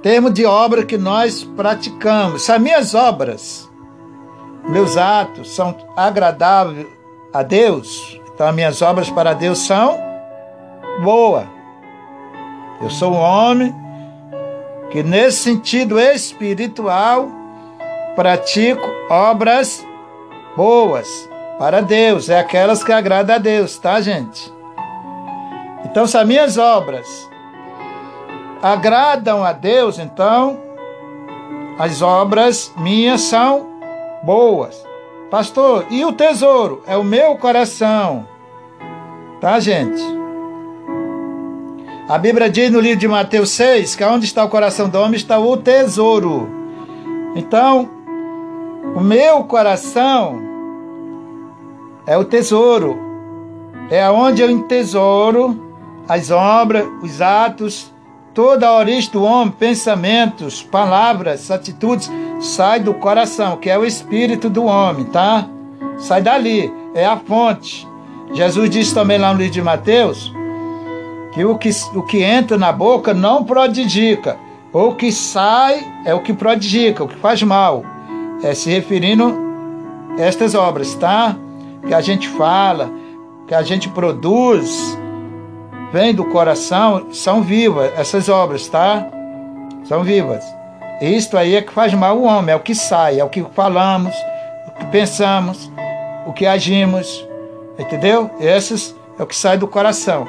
[0.02, 2.42] Termo de obra que nós praticamos.
[2.42, 3.70] Se as minhas obras,
[4.66, 6.86] meus atos são agradáveis
[7.32, 9.98] a Deus, então as minhas obras para Deus são
[11.02, 11.46] boa.
[12.80, 13.74] Eu sou um homem
[14.90, 17.28] que, nesse sentido espiritual,
[18.16, 19.86] pratico obras
[20.56, 21.28] boas
[21.58, 24.50] para Deus, é aquelas que agradam a Deus, tá, gente?
[25.84, 27.29] Então, se as minhas obras
[28.62, 30.58] agradam a Deus, então
[31.78, 33.66] as obras minhas são
[34.22, 34.84] boas.
[35.30, 36.82] Pastor, e o tesouro?
[36.86, 38.26] É o meu coração.
[39.40, 40.02] Tá, gente?
[42.08, 45.14] A Bíblia diz no livro de Mateus 6 que onde está o coração do homem
[45.14, 46.48] está o tesouro.
[47.36, 47.88] Então,
[48.96, 50.42] o meu coração
[52.04, 52.98] é o tesouro.
[53.88, 55.72] É aonde eu entesouro
[56.08, 57.92] as obras, os atos,
[58.34, 62.10] toda a origem do homem, pensamentos, palavras, atitudes,
[62.40, 65.48] sai do coração, que é o espírito do homem, tá?
[65.98, 67.86] Sai dali, é a fonte.
[68.32, 70.32] Jesus disse também lá no livro de Mateus
[71.32, 74.38] que o que, o que entra na boca não prodigica,
[74.72, 77.84] o que sai é o que prodigica, o que faz mal.
[78.42, 79.36] É se referindo
[80.18, 81.36] a estas obras, tá?
[81.86, 82.90] Que a gente fala,
[83.46, 84.96] que a gente produz,
[85.92, 89.08] vem do coração, são vivas essas obras, tá?
[89.84, 90.44] São vivas.
[91.00, 93.44] Isto aí é que faz mal o homem, é o que sai, é o que
[93.54, 94.14] falamos,
[94.68, 95.70] o que pensamos,
[96.26, 97.26] o que agimos,
[97.78, 98.30] entendeu?
[98.38, 100.26] Esses é o que sai do coração.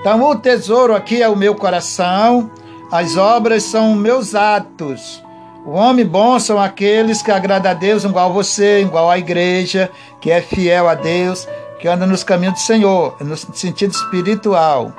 [0.00, 2.50] Então, o tesouro aqui é o meu coração,
[2.90, 5.22] as obras são meus atos.
[5.66, 9.90] O homem bom são aqueles que agradam a Deus, igual você, igual a igreja,
[10.20, 11.46] que é fiel a Deus,
[11.78, 14.92] que anda nos caminhos do Senhor, no sentido espiritual.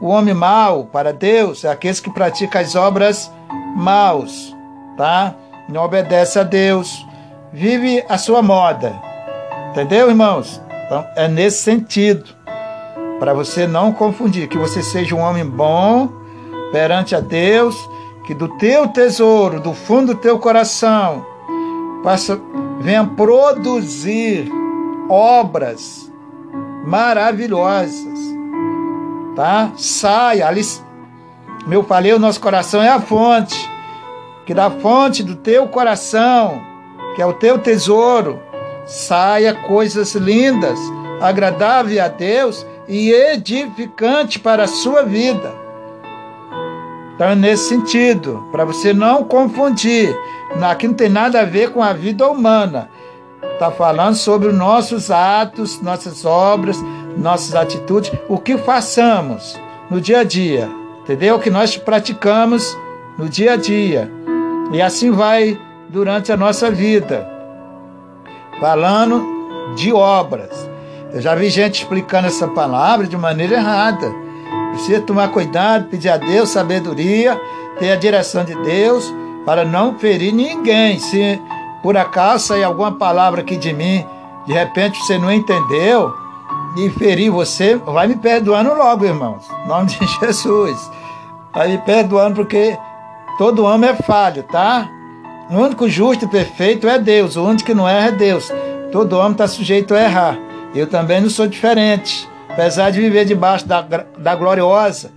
[0.00, 3.30] O homem mau para Deus é aqueles que praticam as obras
[3.76, 4.54] maus,
[4.96, 5.34] tá?
[5.68, 7.06] Não obedece a Deus,
[7.52, 8.92] vive a sua moda.
[9.70, 10.60] Entendeu, irmãos?
[10.86, 12.24] Então, é nesse sentido,
[13.18, 16.10] para você não confundir, que você seja um homem bom
[16.72, 17.76] perante a Deus,
[18.26, 21.24] que do teu tesouro, do fundo do teu coração,
[22.80, 24.50] venha produzir
[25.08, 26.11] obras
[26.84, 28.18] maravilhosas,
[29.34, 29.72] tá?
[29.76, 30.62] Saia, ali,
[31.66, 33.70] meu falei, o nosso coração é a fonte,
[34.44, 36.60] que da fonte do teu coração,
[37.14, 38.40] que é o teu tesouro,
[38.86, 40.78] saia coisas lindas,
[41.20, 45.62] agradáveis a Deus e edificante para a sua vida.
[47.14, 50.16] Então, nesse sentido, para você não confundir,
[50.60, 52.90] aqui não tem nada a ver com a vida humana.
[53.62, 56.84] Está falando sobre os nossos atos, nossas obras,
[57.16, 59.56] nossas atitudes, o que façamos
[59.88, 60.68] no dia a dia,
[61.02, 61.36] entendeu?
[61.36, 62.76] O que nós praticamos
[63.16, 64.10] no dia a dia.
[64.72, 65.56] E assim vai
[65.88, 67.24] durante a nossa vida.
[68.58, 69.24] Falando
[69.76, 70.68] de obras.
[71.12, 74.12] Eu já vi gente explicando essa palavra de maneira errada.
[74.72, 77.40] Precisa tomar cuidado, pedir a Deus sabedoria,
[77.78, 79.14] ter a direção de Deus
[79.46, 80.98] para não ferir ninguém.
[80.98, 81.40] Se
[81.82, 84.06] por acaso sair alguma palavra aqui de mim,
[84.46, 86.14] de repente você não entendeu
[86.76, 89.44] e ferir você, vai me perdoando logo, irmãos.
[89.64, 90.90] Em nome de Jesus.
[91.52, 92.78] Vai me perdoando porque
[93.36, 94.88] todo homem é falho, tá?
[95.50, 98.50] O único justo e perfeito é Deus, o único que não erra é Deus.
[98.90, 100.38] Todo homem está sujeito a errar.
[100.74, 102.28] Eu também não sou diferente.
[102.48, 105.10] Apesar de viver debaixo da, da gloriosa,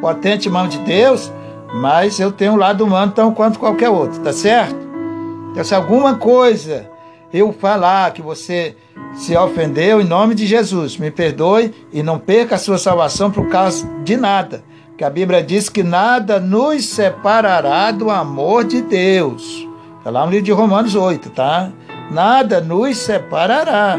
[0.00, 1.32] potente mão de Deus,
[1.74, 4.81] mas eu tenho um lado humano tão quanto qualquer outro, tá certo?
[5.52, 6.90] Então, se alguma coisa
[7.32, 8.74] eu falar que você
[9.14, 13.48] se ofendeu, em nome de Jesus, me perdoe e não perca a sua salvação por
[13.48, 14.64] causa de nada.
[14.96, 19.66] Que a Bíblia diz que nada nos separará do amor de Deus.
[19.98, 21.70] Está lá no livro de Romanos 8, tá?
[22.10, 23.98] Nada nos separará.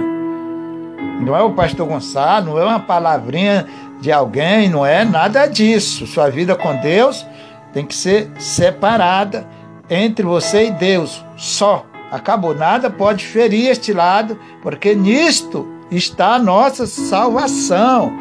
[1.20, 3.68] Não é o pastor Gonçalo, não é uma palavrinha
[4.02, 6.06] de alguém, não é nada disso.
[6.08, 7.26] Sua vida com Deus
[7.72, 9.48] tem que ser separada
[9.90, 11.86] entre você e Deus, só.
[12.12, 18.14] Acabou, nada pode ferir este lado, porque nisto está a nossa salvação.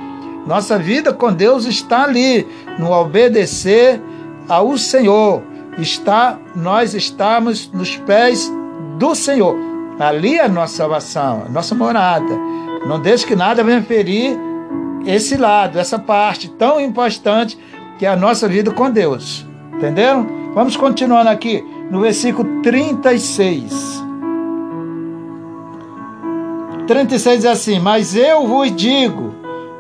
[0.47, 2.47] Nossa vida com Deus está ali,
[2.79, 4.01] no obedecer
[4.49, 5.43] ao Senhor.
[5.79, 8.51] Está, nós estamos nos pés
[8.99, 9.57] do Senhor.
[9.99, 12.35] Ali é a nossa salvação, a nossa morada.
[12.87, 14.37] Não deixe que nada venha ferir
[15.07, 17.59] esse lado, essa parte tão importante
[17.99, 19.47] que é a nossa vida com Deus.
[19.75, 20.27] Entenderam?
[20.55, 24.03] Vamos continuando aqui no versículo 36.
[26.87, 29.35] 36 diz assim: Mas eu vos digo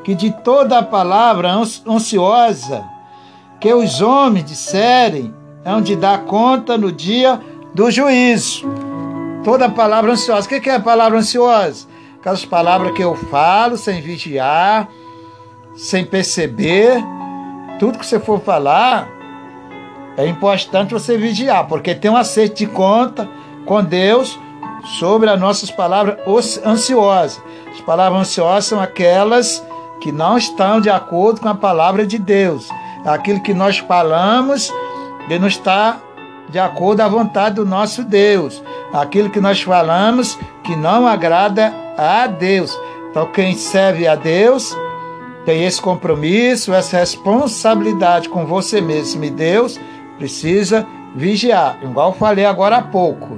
[0.04, 1.50] que de toda a palavra
[1.88, 2.84] ansiosa
[3.58, 5.32] que os homens disserem,
[5.64, 7.40] é onde dá conta no dia
[7.72, 8.66] do juízo.
[9.42, 10.46] Toda palavra ansiosa.
[10.46, 11.86] O que é a palavra ansiosa?
[12.20, 14.86] Aquelas palavras que eu falo sem vigiar,
[15.74, 17.02] sem perceber.
[17.78, 19.08] Tudo que você for falar,
[20.16, 23.28] é importante você vigiar, porque tem um acerto de conta
[23.64, 24.38] com Deus
[24.98, 26.18] sobre as nossas palavras
[26.64, 27.40] ansiosas.
[27.72, 29.64] As palavras ansiosas são aquelas
[30.00, 32.68] que não estão de acordo com a palavra de Deus.
[33.04, 34.72] Aquilo que nós falamos
[35.40, 35.98] não está
[36.50, 38.62] de acordo à vontade do nosso Deus.
[38.92, 42.78] Aquilo que nós falamos que não agrada a Deus.
[43.10, 44.76] Então, quem serve a Deus
[45.44, 49.78] tem esse compromisso, essa responsabilidade com você mesmo e Deus
[50.22, 51.80] precisa vigiar.
[51.82, 53.36] Igual falei agora há pouco.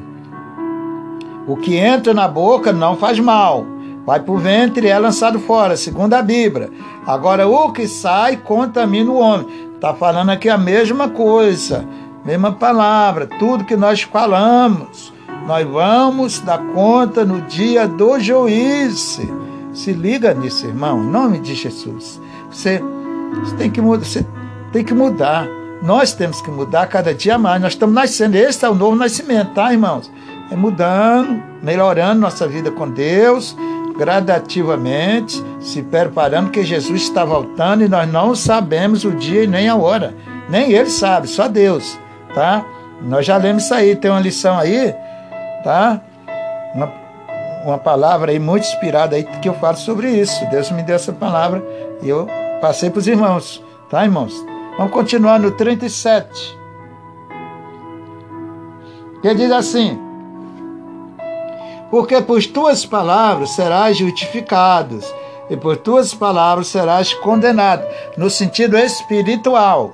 [1.46, 3.64] O que entra na boca não faz mal.
[4.04, 6.70] Vai para o ventre e é lançado fora, segundo a Bíblia.
[7.06, 9.46] Agora, o que sai contamina o homem.
[9.74, 11.86] Está falando aqui a mesma coisa,
[12.22, 13.26] mesma palavra.
[13.38, 15.10] Tudo que nós falamos,
[15.46, 19.22] nós vamos dar conta no dia do juízo.
[19.72, 22.20] Se liga nisso, irmão, em nome de Jesus.
[22.50, 22.82] Você,
[23.42, 23.80] você tem que.
[23.80, 24.24] Você
[24.70, 25.63] tem que mudar.
[25.84, 27.60] Nós temos que mudar cada dia mais.
[27.60, 28.38] Nós estamos nascendo.
[28.38, 30.10] Esse é o novo nascimento, tá, irmãos?
[30.50, 33.54] É mudando, melhorando nossa vida com Deus,
[33.94, 39.68] gradativamente, se preparando, que Jesus está voltando e nós não sabemos o dia e nem
[39.68, 40.14] a hora.
[40.48, 41.98] Nem Ele sabe, só Deus,
[42.34, 42.64] tá?
[43.02, 43.94] Nós já lemos isso aí.
[43.94, 44.94] Tem uma lição aí,
[45.62, 46.00] tá?
[46.74, 46.90] Uma,
[47.66, 50.48] uma palavra aí muito inspirada aí que eu falo sobre isso.
[50.50, 51.62] Deus me deu essa palavra
[52.02, 52.26] e eu
[52.62, 54.53] passei para os irmãos, tá, irmãos?
[54.76, 56.58] Vamos continuar no 37.
[59.22, 59.98] Que diz assim:
[61.90, 65.04] Porque por tuas palavras serás justificados,
[65.48, 69.92] e por tuas palavras serás condenado, no sentido espiritual.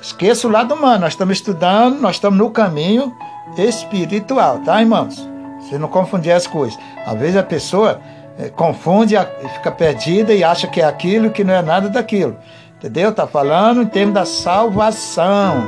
[0.00, 3.12] Esqueça o lado humano, nós estamos estudando, nós estamos no caminho
[3.56, 5.26] espiritual, tá, irmãos?
[5.60, 6.78] Você não confundir as coisas.
[7.06, 8.00] Às vezes a pessoa
[8.38, 12.36] é, confunde e fica perdida e acha que é aquilo que não é nada daquilo.
[12.78, 13.10] Entendeu?
[13.10, 15.66] Está falando em termos da salvação.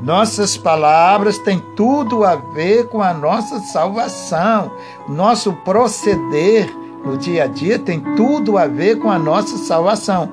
[0.00, 4.72] Nossas palavras têm tudo a ver com a nossa salvação.
[5.06, 6.74] Nosso proceder
[7.04, 10.30] no dia a dia tem tudo a ver com a nossa salvação.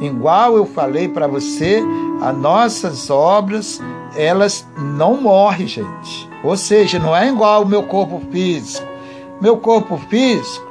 [0.00, 1.82] Igual eu falei para você,
[2.22, 3.80] as nossas obras,
[4.16, 6.30] elas não morrem, gente.
[6.44, 8.86] Ou seja, não é igual o meu corpo físico.
[9.40, 10.69] Meu corpo físico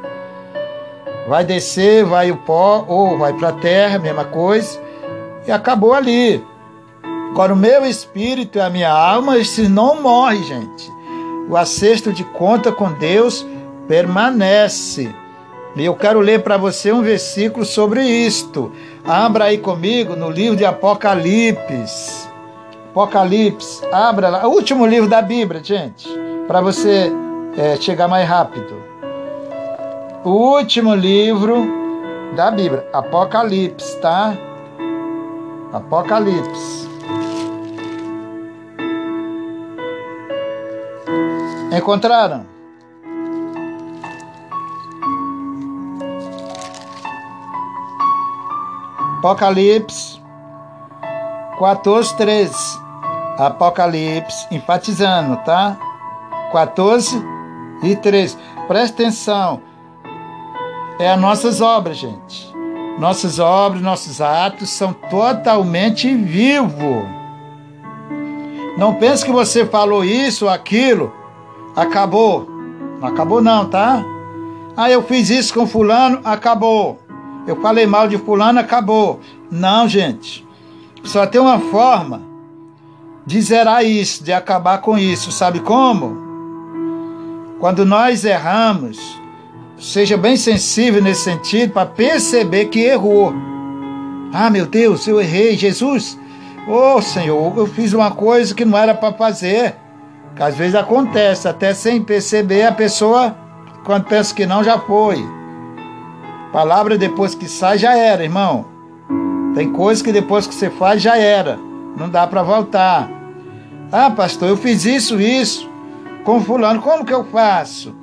[1.29, 4.81] vai descer, vai o pó, ou vai para a terra, mesma coisa,
[5.47, 6.43] e acabou ali.
[7.29, 10.91] Agora, o meu espírito e a minha alma, esses não morrem, gente.
[11.47, 13.45] O acerto de conta com Deus
[13.87, 15.13] permanece.
[15.75, 18.71] E eu quero ler para você um versículo sobre isto.
[19.05, 22.27] Abra aí comigo no livro de Apocalipse.
[22.89, 24.47] Apocalipse, abra lá.
[24.47, 26.09] O último livro da Bíblia, gente,
[26.47, 27.11] para você
[27.55, 28.88] é, chegar mais rápido.
[30.23, 31.65] O último livro
[32.35, 34.33] da Bíblia, Apocalipse, tá?
[35.71, 36.89] Apocalipse.
[41.71, 42.45] Encontraram?
[49.19, 50.21] Apocalipse
[51.57, 52.79] 14, 13.
[53.37, 55.77] Apocalipse, enfatizando, tá?
[56.51, 57.21] 14
[57.83, 58.37] e 13.
[58.67, 59.68] Presta atenção.
[60.99, 62.53] É as nossas obras, gente.
[62.99, 67.05] Nossas obras, nossos atos são totalmente vivos.
[68.77, 71.13] Não pense que você falou isso aquilo,
[71.73, 72.49] acabou.
[72.99, 74.03] Não acabou não, tá?
[74.75, 76.99] Ah, eu fiz isso com fulano, acabou.
[77.47, 79.21] Eu falei mal de fulano, acabou.
[79.49, 80.45] Não, gente.
[81.03, 82.21] Só tem uma forma
[83.25, 85.31] de zerar isso, de acabar com isso.
[85.31, 86.17] Sabe como?
[87.59, 89.18] Quando nós erramos,
[89.79, 93.33] seja bem sensível nesse sentido para perceber que errou.
[94.33, 96.19] Ah, meu Deus, eu errei, Jesus.
[96.67, 99.75] Oh, Senhor, eu fiz uma coisa que não era para fazer.
[100.35, 103.35] Que às vezes acontece, até sem perceber, a pessoa,
[103.83, 105.25] quando pensa que não, já foi.
[106.51, 108.65] Palavra depois que sai, já era, irmão.
[109.55, 111.57] Tem coisa que depois que você faz já era.
[111.97, 113.09] Não dá para voltar.
[113.91, 115.69] Ah, pastor, eu fiz isso, isso
[116.23, 116.81] com fulano.
[116.81, 117.95] Como que eu faço?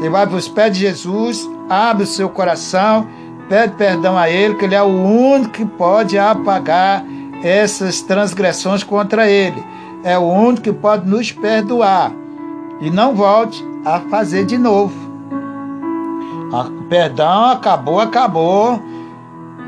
[0.00, 3.06] Você vai para os pés de Jesus, abre o seu coração,
[3.50, 7.04] pede perdão a Ele, que Ele é o único que pode apagar
[7.44, 9.62] essas transgressões contra Ele.
[10.02, 12.12] É o único que pode nos perdoar.
[12.80, 15.10] E não volte a fazer de novo.
[16.88, 18.80] Perdão acabou, acabou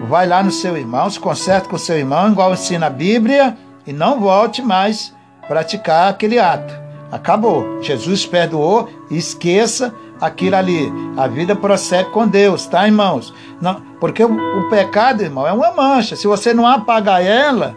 [0.08, 3.56] vai lá no seu irmão, se conserte com o seu irmão, igual ensina a Bíblia,
[3.86, 5.14] e não volte mais
[5.46, 6.74] praticar aquele ato.
[7.10, 7.82] Acabou.
[7.82, 10.92] Jesus perdoou, esqueça aquilo ali.
[11.16, 13.34] A vida prossegue com Deus, tá, irmãos?
[13.60, 16.14] Não, porque o, o pecado, irmão, é uma mancha.
[16.14, 17.76] Se você não apagar ela,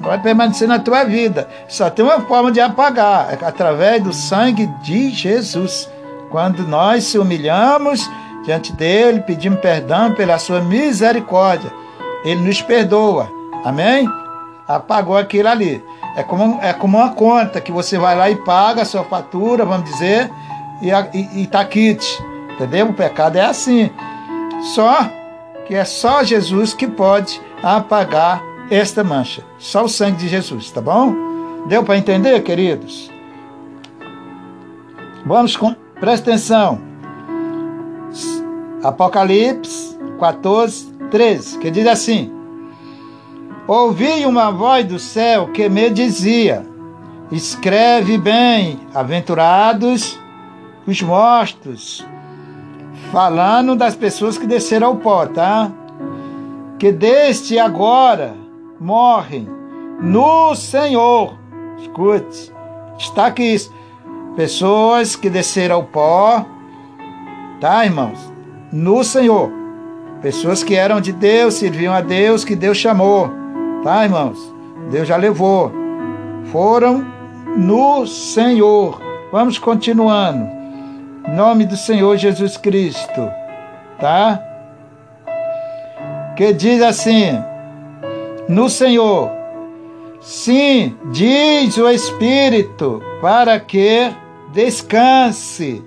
[0.00, 1.48] vai permanecer na tua vida.
[1.68, 5.88] Só tem uma forma de apagar, é através do sangue de Jesus.
[6.30, 8.10] Quando nós se humilhamos
[8.44, 11.72] diante dele, pedimos perdão pela sua misericórdia.
[12.24, 13.30] Ele nos perdoa.
[13.64, 14.08] Amém?
[14.66, 15.82] Apagou aquilo ali.
[16.16, 19.64] É como, é como uma conta que você vai lá e paga a sua fatura,
[19.64, 20.30] vamos dizer,
[20.82, 22.22] e está quite.
[22.54, 22.88] Entendeu?
[22.88, 23.90] O pecado é assim.
[24.74, 25.08] Só
[25.66, 29.44] que é só Jesus que pode apagar esta mancha.
[29.58, 31.14] Só o sangue de Jesus, tá bom?
[31.66, 33.10] Deu para entender, queridos?
[35.24, 35.74] Vamos com.
[36.00, 36.80] Presta atenção.
[38.82, 42.32] Apocalipse 14, 13, que diz assim:
[43.66, 46.64] Ouvi uma voz do céu que me dizia:
[47.30, 50.18] Escreve bem, aventurados
[50.90, 52.06] os mortos,
[53.12, 55.70] falando das pessoas que desceram ao pó, tá?
[56.78, 58.34] Que deste agora
[58.80, 59.48] morrem
[60.00, 61.38] no Senhor.
[61.78, 62.52] Escute,
[62.98, 63.72] está aqui isso.
[64.34, 66.44] Pessoas que desceram ao pó,
[67.60, 68.38] tá, irmãos?
[68.72, 69.50] no Senhor.
[70.20, 73.30] Pessoas que eram de Deus, serviam a Deus, que Deus chamou.
[73.82, 74.38] Tá, irmãos?
[74.90, 75.72] Deus já levou.
[76.50, 77.04] Foram
[77.56, 79.00] no Senhor.
[79.30, 80.57] Vamos continuando.
[81.28, 83.30] Em nome do Senhor Jesus Cristo.
[84.00, 84.42] Tá?
[86.38, 87.36] que diz assim:
[88.48, 89.28] No Senhor,
[90.20, 94.08] sim, diz o Espírito, para que
[94.52, 95.84] descanse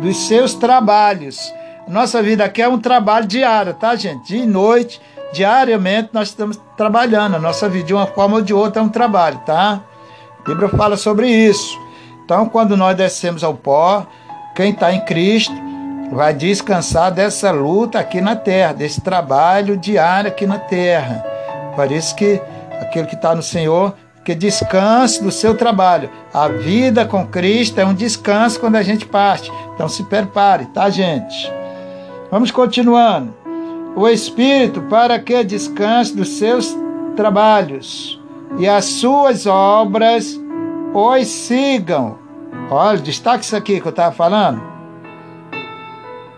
[0.00, 1.54] dos seus trabalhos.
[1.86, 4.26] Nossa vida aqui é um trabalho diário, tá, gente?
[4.26, 5.00] De noite,
[5.32, 7.36] diariamente nós estamos trabalhando.
[7.36, 9.84] A nossa vida, de uma forma ou de outra, é um trabalho, tá?
[10.40, 11.78] A Bíblia fala sobre isso.
[12.24, 14.04] Então, quando nós descemos ao pó,
[14.56, 15.54] quem está em Cristo
[16.10, 21.22] vai descansar dessa luta aqui na terra, desse trabalho diário aqui na terra.
[21.76, 22.40] Por isso que
[22.80, 23.94] aquele que está no Senhor,
[24.24, 26.08] que descanse do seu trabalho.
[26.32, 29.52] A vida com Cristo é um descanso quando a gente parte.
[29.74, 31.52] Então se prepare, tá, gente?
[32.30, 33.34] Vamos continuando.
[33.94, 36.74] O Espírito para que descanse dos seus
[37.14, 38.18] trabalhos
[38.58, 40.40] e as suas obras
[40.94, 42.25] os sigam.
[42.70, 44.76] Olha, destaque isso aqui que eu estava falando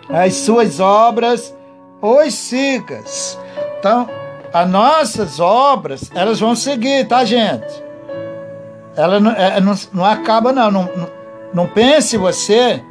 [0.08, 1.54] as suas obras
[2.00, 3.38] os sigas.
[3.78, 4.08] Então,
[4.52, 7.66] as nossas obras, elas vão seguir, tá, gente?
[8.96, 10.70] Ela não, é, não, não acaba, não.
[10.70, 11.18] não.
[11.50, 12.84] Não pense você,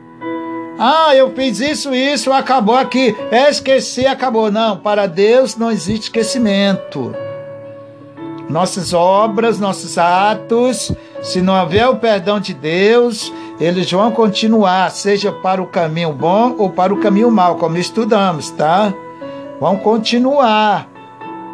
[0.80, 3.16] ah, eu fiz isso, isso, acabou aqui.
[3.30, 4.52] É, esqueci, acabou.
[4.52, 7.16] Não, para Deus não existe esquecimento.
[8.50, 10.92] Nossas obras, nossos atos,
[11.22, 16.56] se não houver o perdão de Deus, eles vão continuar, seja para o caminho bom
[16.58, 18.94] ou para o caminho mau, como estudamos, tá?
[19.60, 20.88] Vão continuar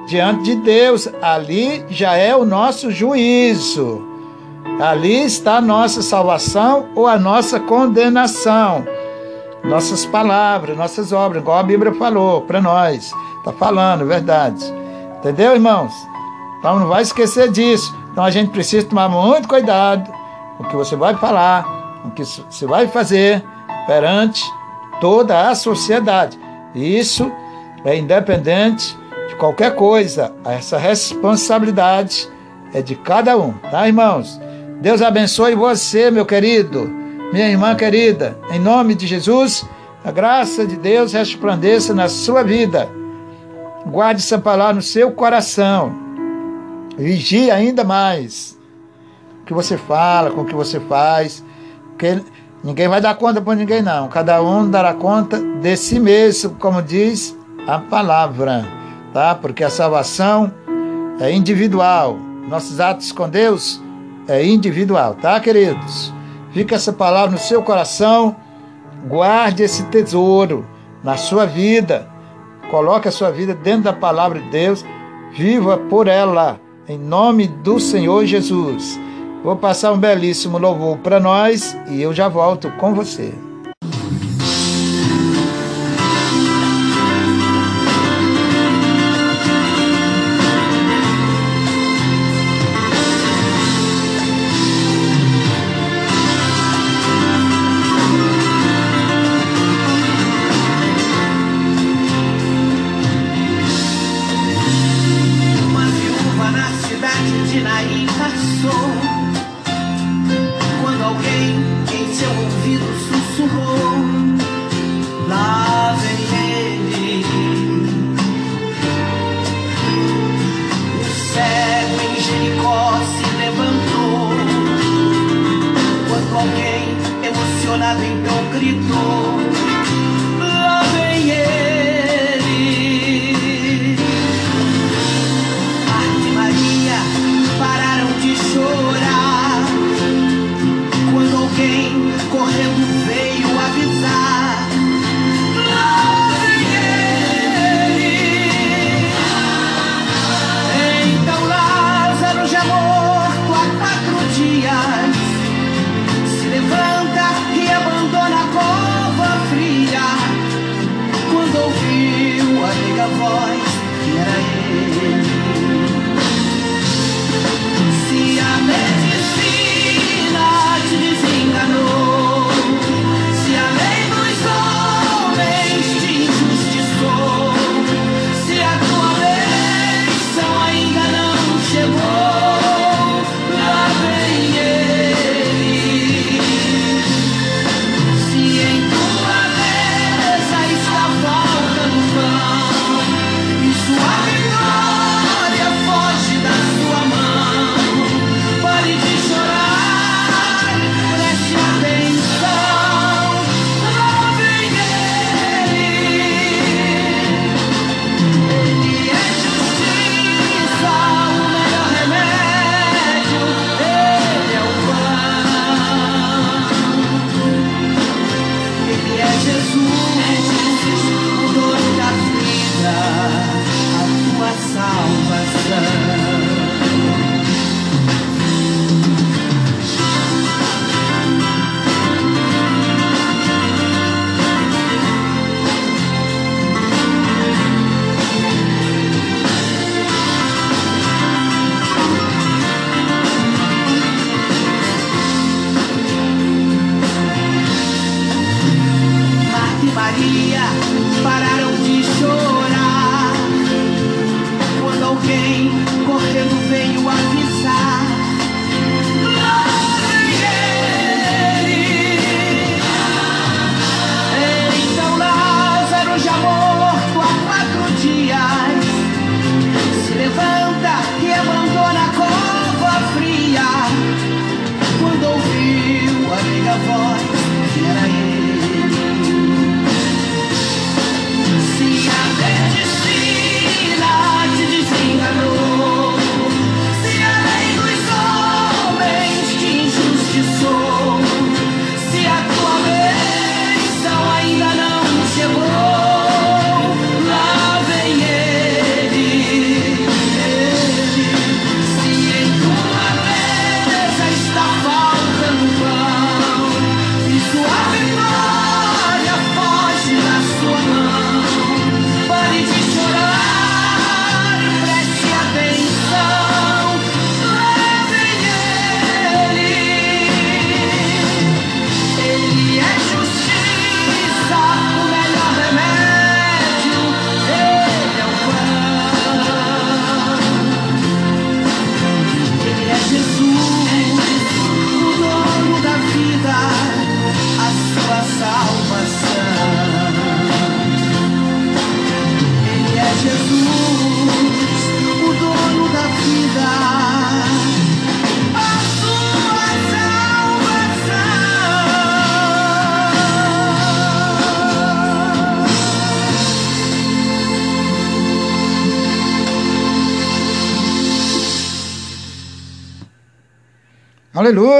[0.08, 1.10] diante de Deus.
[1.22, 4.08] Ali já é o nosso juízo.
[4.80, 8.86] Ali está a nossa salvação ou a nossa condenação.
[9.64, 13.14] Nossas palavras, nossas obras, igual a Bíblia falou para nós.
[13.40, 14.64] Está falando, verdade.
[15.20, 15.94] Entendeu, irmãos?
[16.64, 17.94] Então não vai esquecer disso.
[18.10, 20.10] Então a gente precisa tomar muito cuidado
[20.56, 23.44] com o que você vai falar, o que você vai fazer
[23.86, 24.42] perante
[25.02, 26.40] toda a sociedade.
[26.74, 27.30] Isso
[27.84, 28.98] é independente
[29.28, 30.34] de qualquer coisa.
[30.46, 32.30] Essa responsabilidade
[32.74, 34.40] é de cada um, tá, irmãos?
[34.80, 36.90] Deus abençoe você, meu querido,
[37.34, 38.40] minha irmã querida.
[38.50, 39.66] Em nome de Jesus,
[40.02, 42.90] a graça de Deus resplandeça na sua vida.
[43.86, 46.03] Guarde essa palavra no seu coração.
[46.98, 48.58] Vigie ainda mais
[49.42, 51.44] o que você fala, com o que você faz
[51.94, 52.22] porque
[52.64, 54.10] ninguém vai dar conta por ninguém, não.
[54.10, 57.38] Cada um dará conta de si mesmo, como diz
[57.68, 58.68] a palavra,
[59.14, 59.36] tá?
[59.36, 60.52] Porque a salvação
[61.20, 62.18] é individual.
[62.50, 63.82] Nossos atos com Deus
[64.28, 66.14] é individual, tá, queridos?
[66.52, 68.36] Fica essa palavra no seu coração.
[69.08, 70.68] Guarde esse tesouro
[71.04, 72.10] na sua vida.
[72.70, 74.84] Coloque a sua vida dentro da palavra de Deus.
[75.32, 79.00] Viva por ela, em nome do Senhor Jesus.
[79.44, 83.34] Vou passar um belíssimo louvor para nós e eu já volto com você.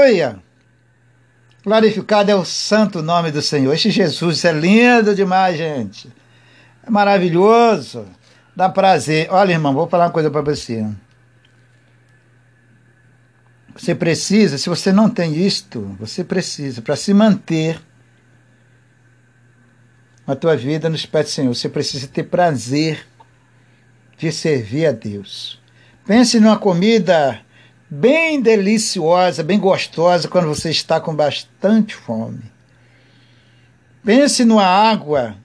[0.04, 0.38] Aleluia!
[1.64, 3.72] Glorificado é o santo nome do Senhor.
[3.72, 6.12] Este Jesus é lindo demais, gente.
[6.86, 8.06] É maravilhoso.
[8.54, 9.28] Dá prazer.
[9.30, 10.86] Olha, irmão, vou falar uma coisa para você.
[13.74, 17.80] Você precisa, se você não tem isto, você precisa, para se manter
[20.26, 23.06] a tua vida nos pés do Senhor, você precisa ter prazer
[24.18, 25.58] de servir a Deus.
[26.06, 27.43] Pense numa comida
[27.94, 32.42] bem deliciosa, bem gostosa quando você está com bastante fome.
[34.04, 35.36] Pense numa água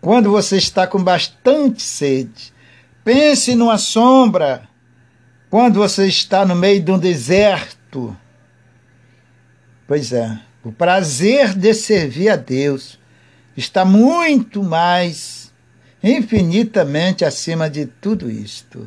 [0.00, 2.52] quando você está com bastante sede.
[3.04, 4.68] Pense numa sombra
[5.48, 8.16] quando você está no meio de um deserto.
[9.86, 12.98] Pois é, o prazer de servir a Deus
[13.56, 15.52] está muito mais,
[16.02, 18.86] infinitamente acima de tudo isto.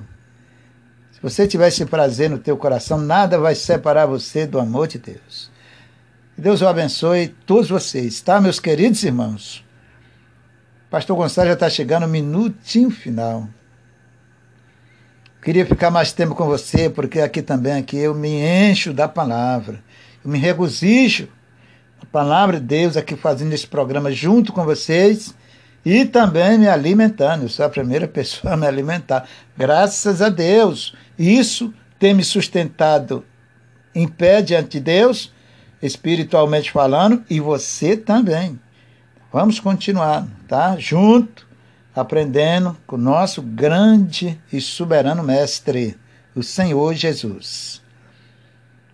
[1.19, 4.97] Se você tiver esse prazer no teu coração, nada vai separar você do amor de
[4.97, 5.51] Deus.
[6.37, 9.61] Deus o abençoe todos vocês, tá, meus queridos irmãos?
[10.89, 13.49] Pastor Gonçalo já está chegando no minutinho final.
[15.41, 19.83] Queria ficar mais tempo com você, porque aqui também aqui eu me encho da palavra.
[20.23, 21.27] Eu me regozijo
[22.01, 25.35] a palavra de Deus aqui fazendo esse programa junto com vocês
[25.85, 27.43] e também me alimentando.
[27.43, 29.27] Eu sou a primeira pessoa a me alimentar.
[29.57, 30.95] Graças a Deus.
[31.17, 33.25] Isso tem me sustentado
[33.93, 35.33] em pé diante de Deus,
[35.81, 38.59] espiritualmente falando, e você também.
[39.31, 40.75] Vamos continuar, tá?
[40.77, 41.47] Junto,
[41.95, 45.97] aprendendo com o nosso grande e soberano Mestre,
[46.35, 47.81] o Senhor Jesus.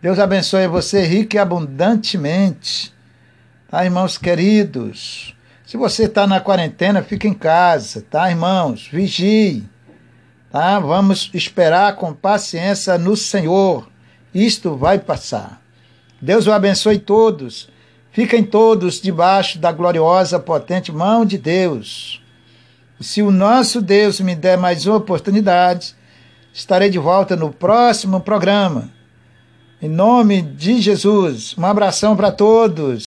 [0.02, 2.94] Deus abençoe você rico e abundantemente.
[3.70, 5.35] Tá, irmãos queridos?
[5.66, 8.88] Se você está na quarentena, fique em casa, tá, irmãos?
[8.88, 9.64] Vigie.
[10.52, 10.80] Tá?
[10.80, 13.90] Vamos esperar com paciência no Senhor.
[14.32, 15.60] Isto vai passar.
[16.22, 17.68] Deus o abençoe todos.
[18.12, 22.22] Fiquem todos debaixo da gloriosa, potente mão de Deus.
[23.02, 25.96] Se o nosso Deus me der mais uma oportunidade,
[26.54, 28.90] estarei de volta no próximo programa.
[29.82, 33.04] Em nome de Jesus, um abração para todos.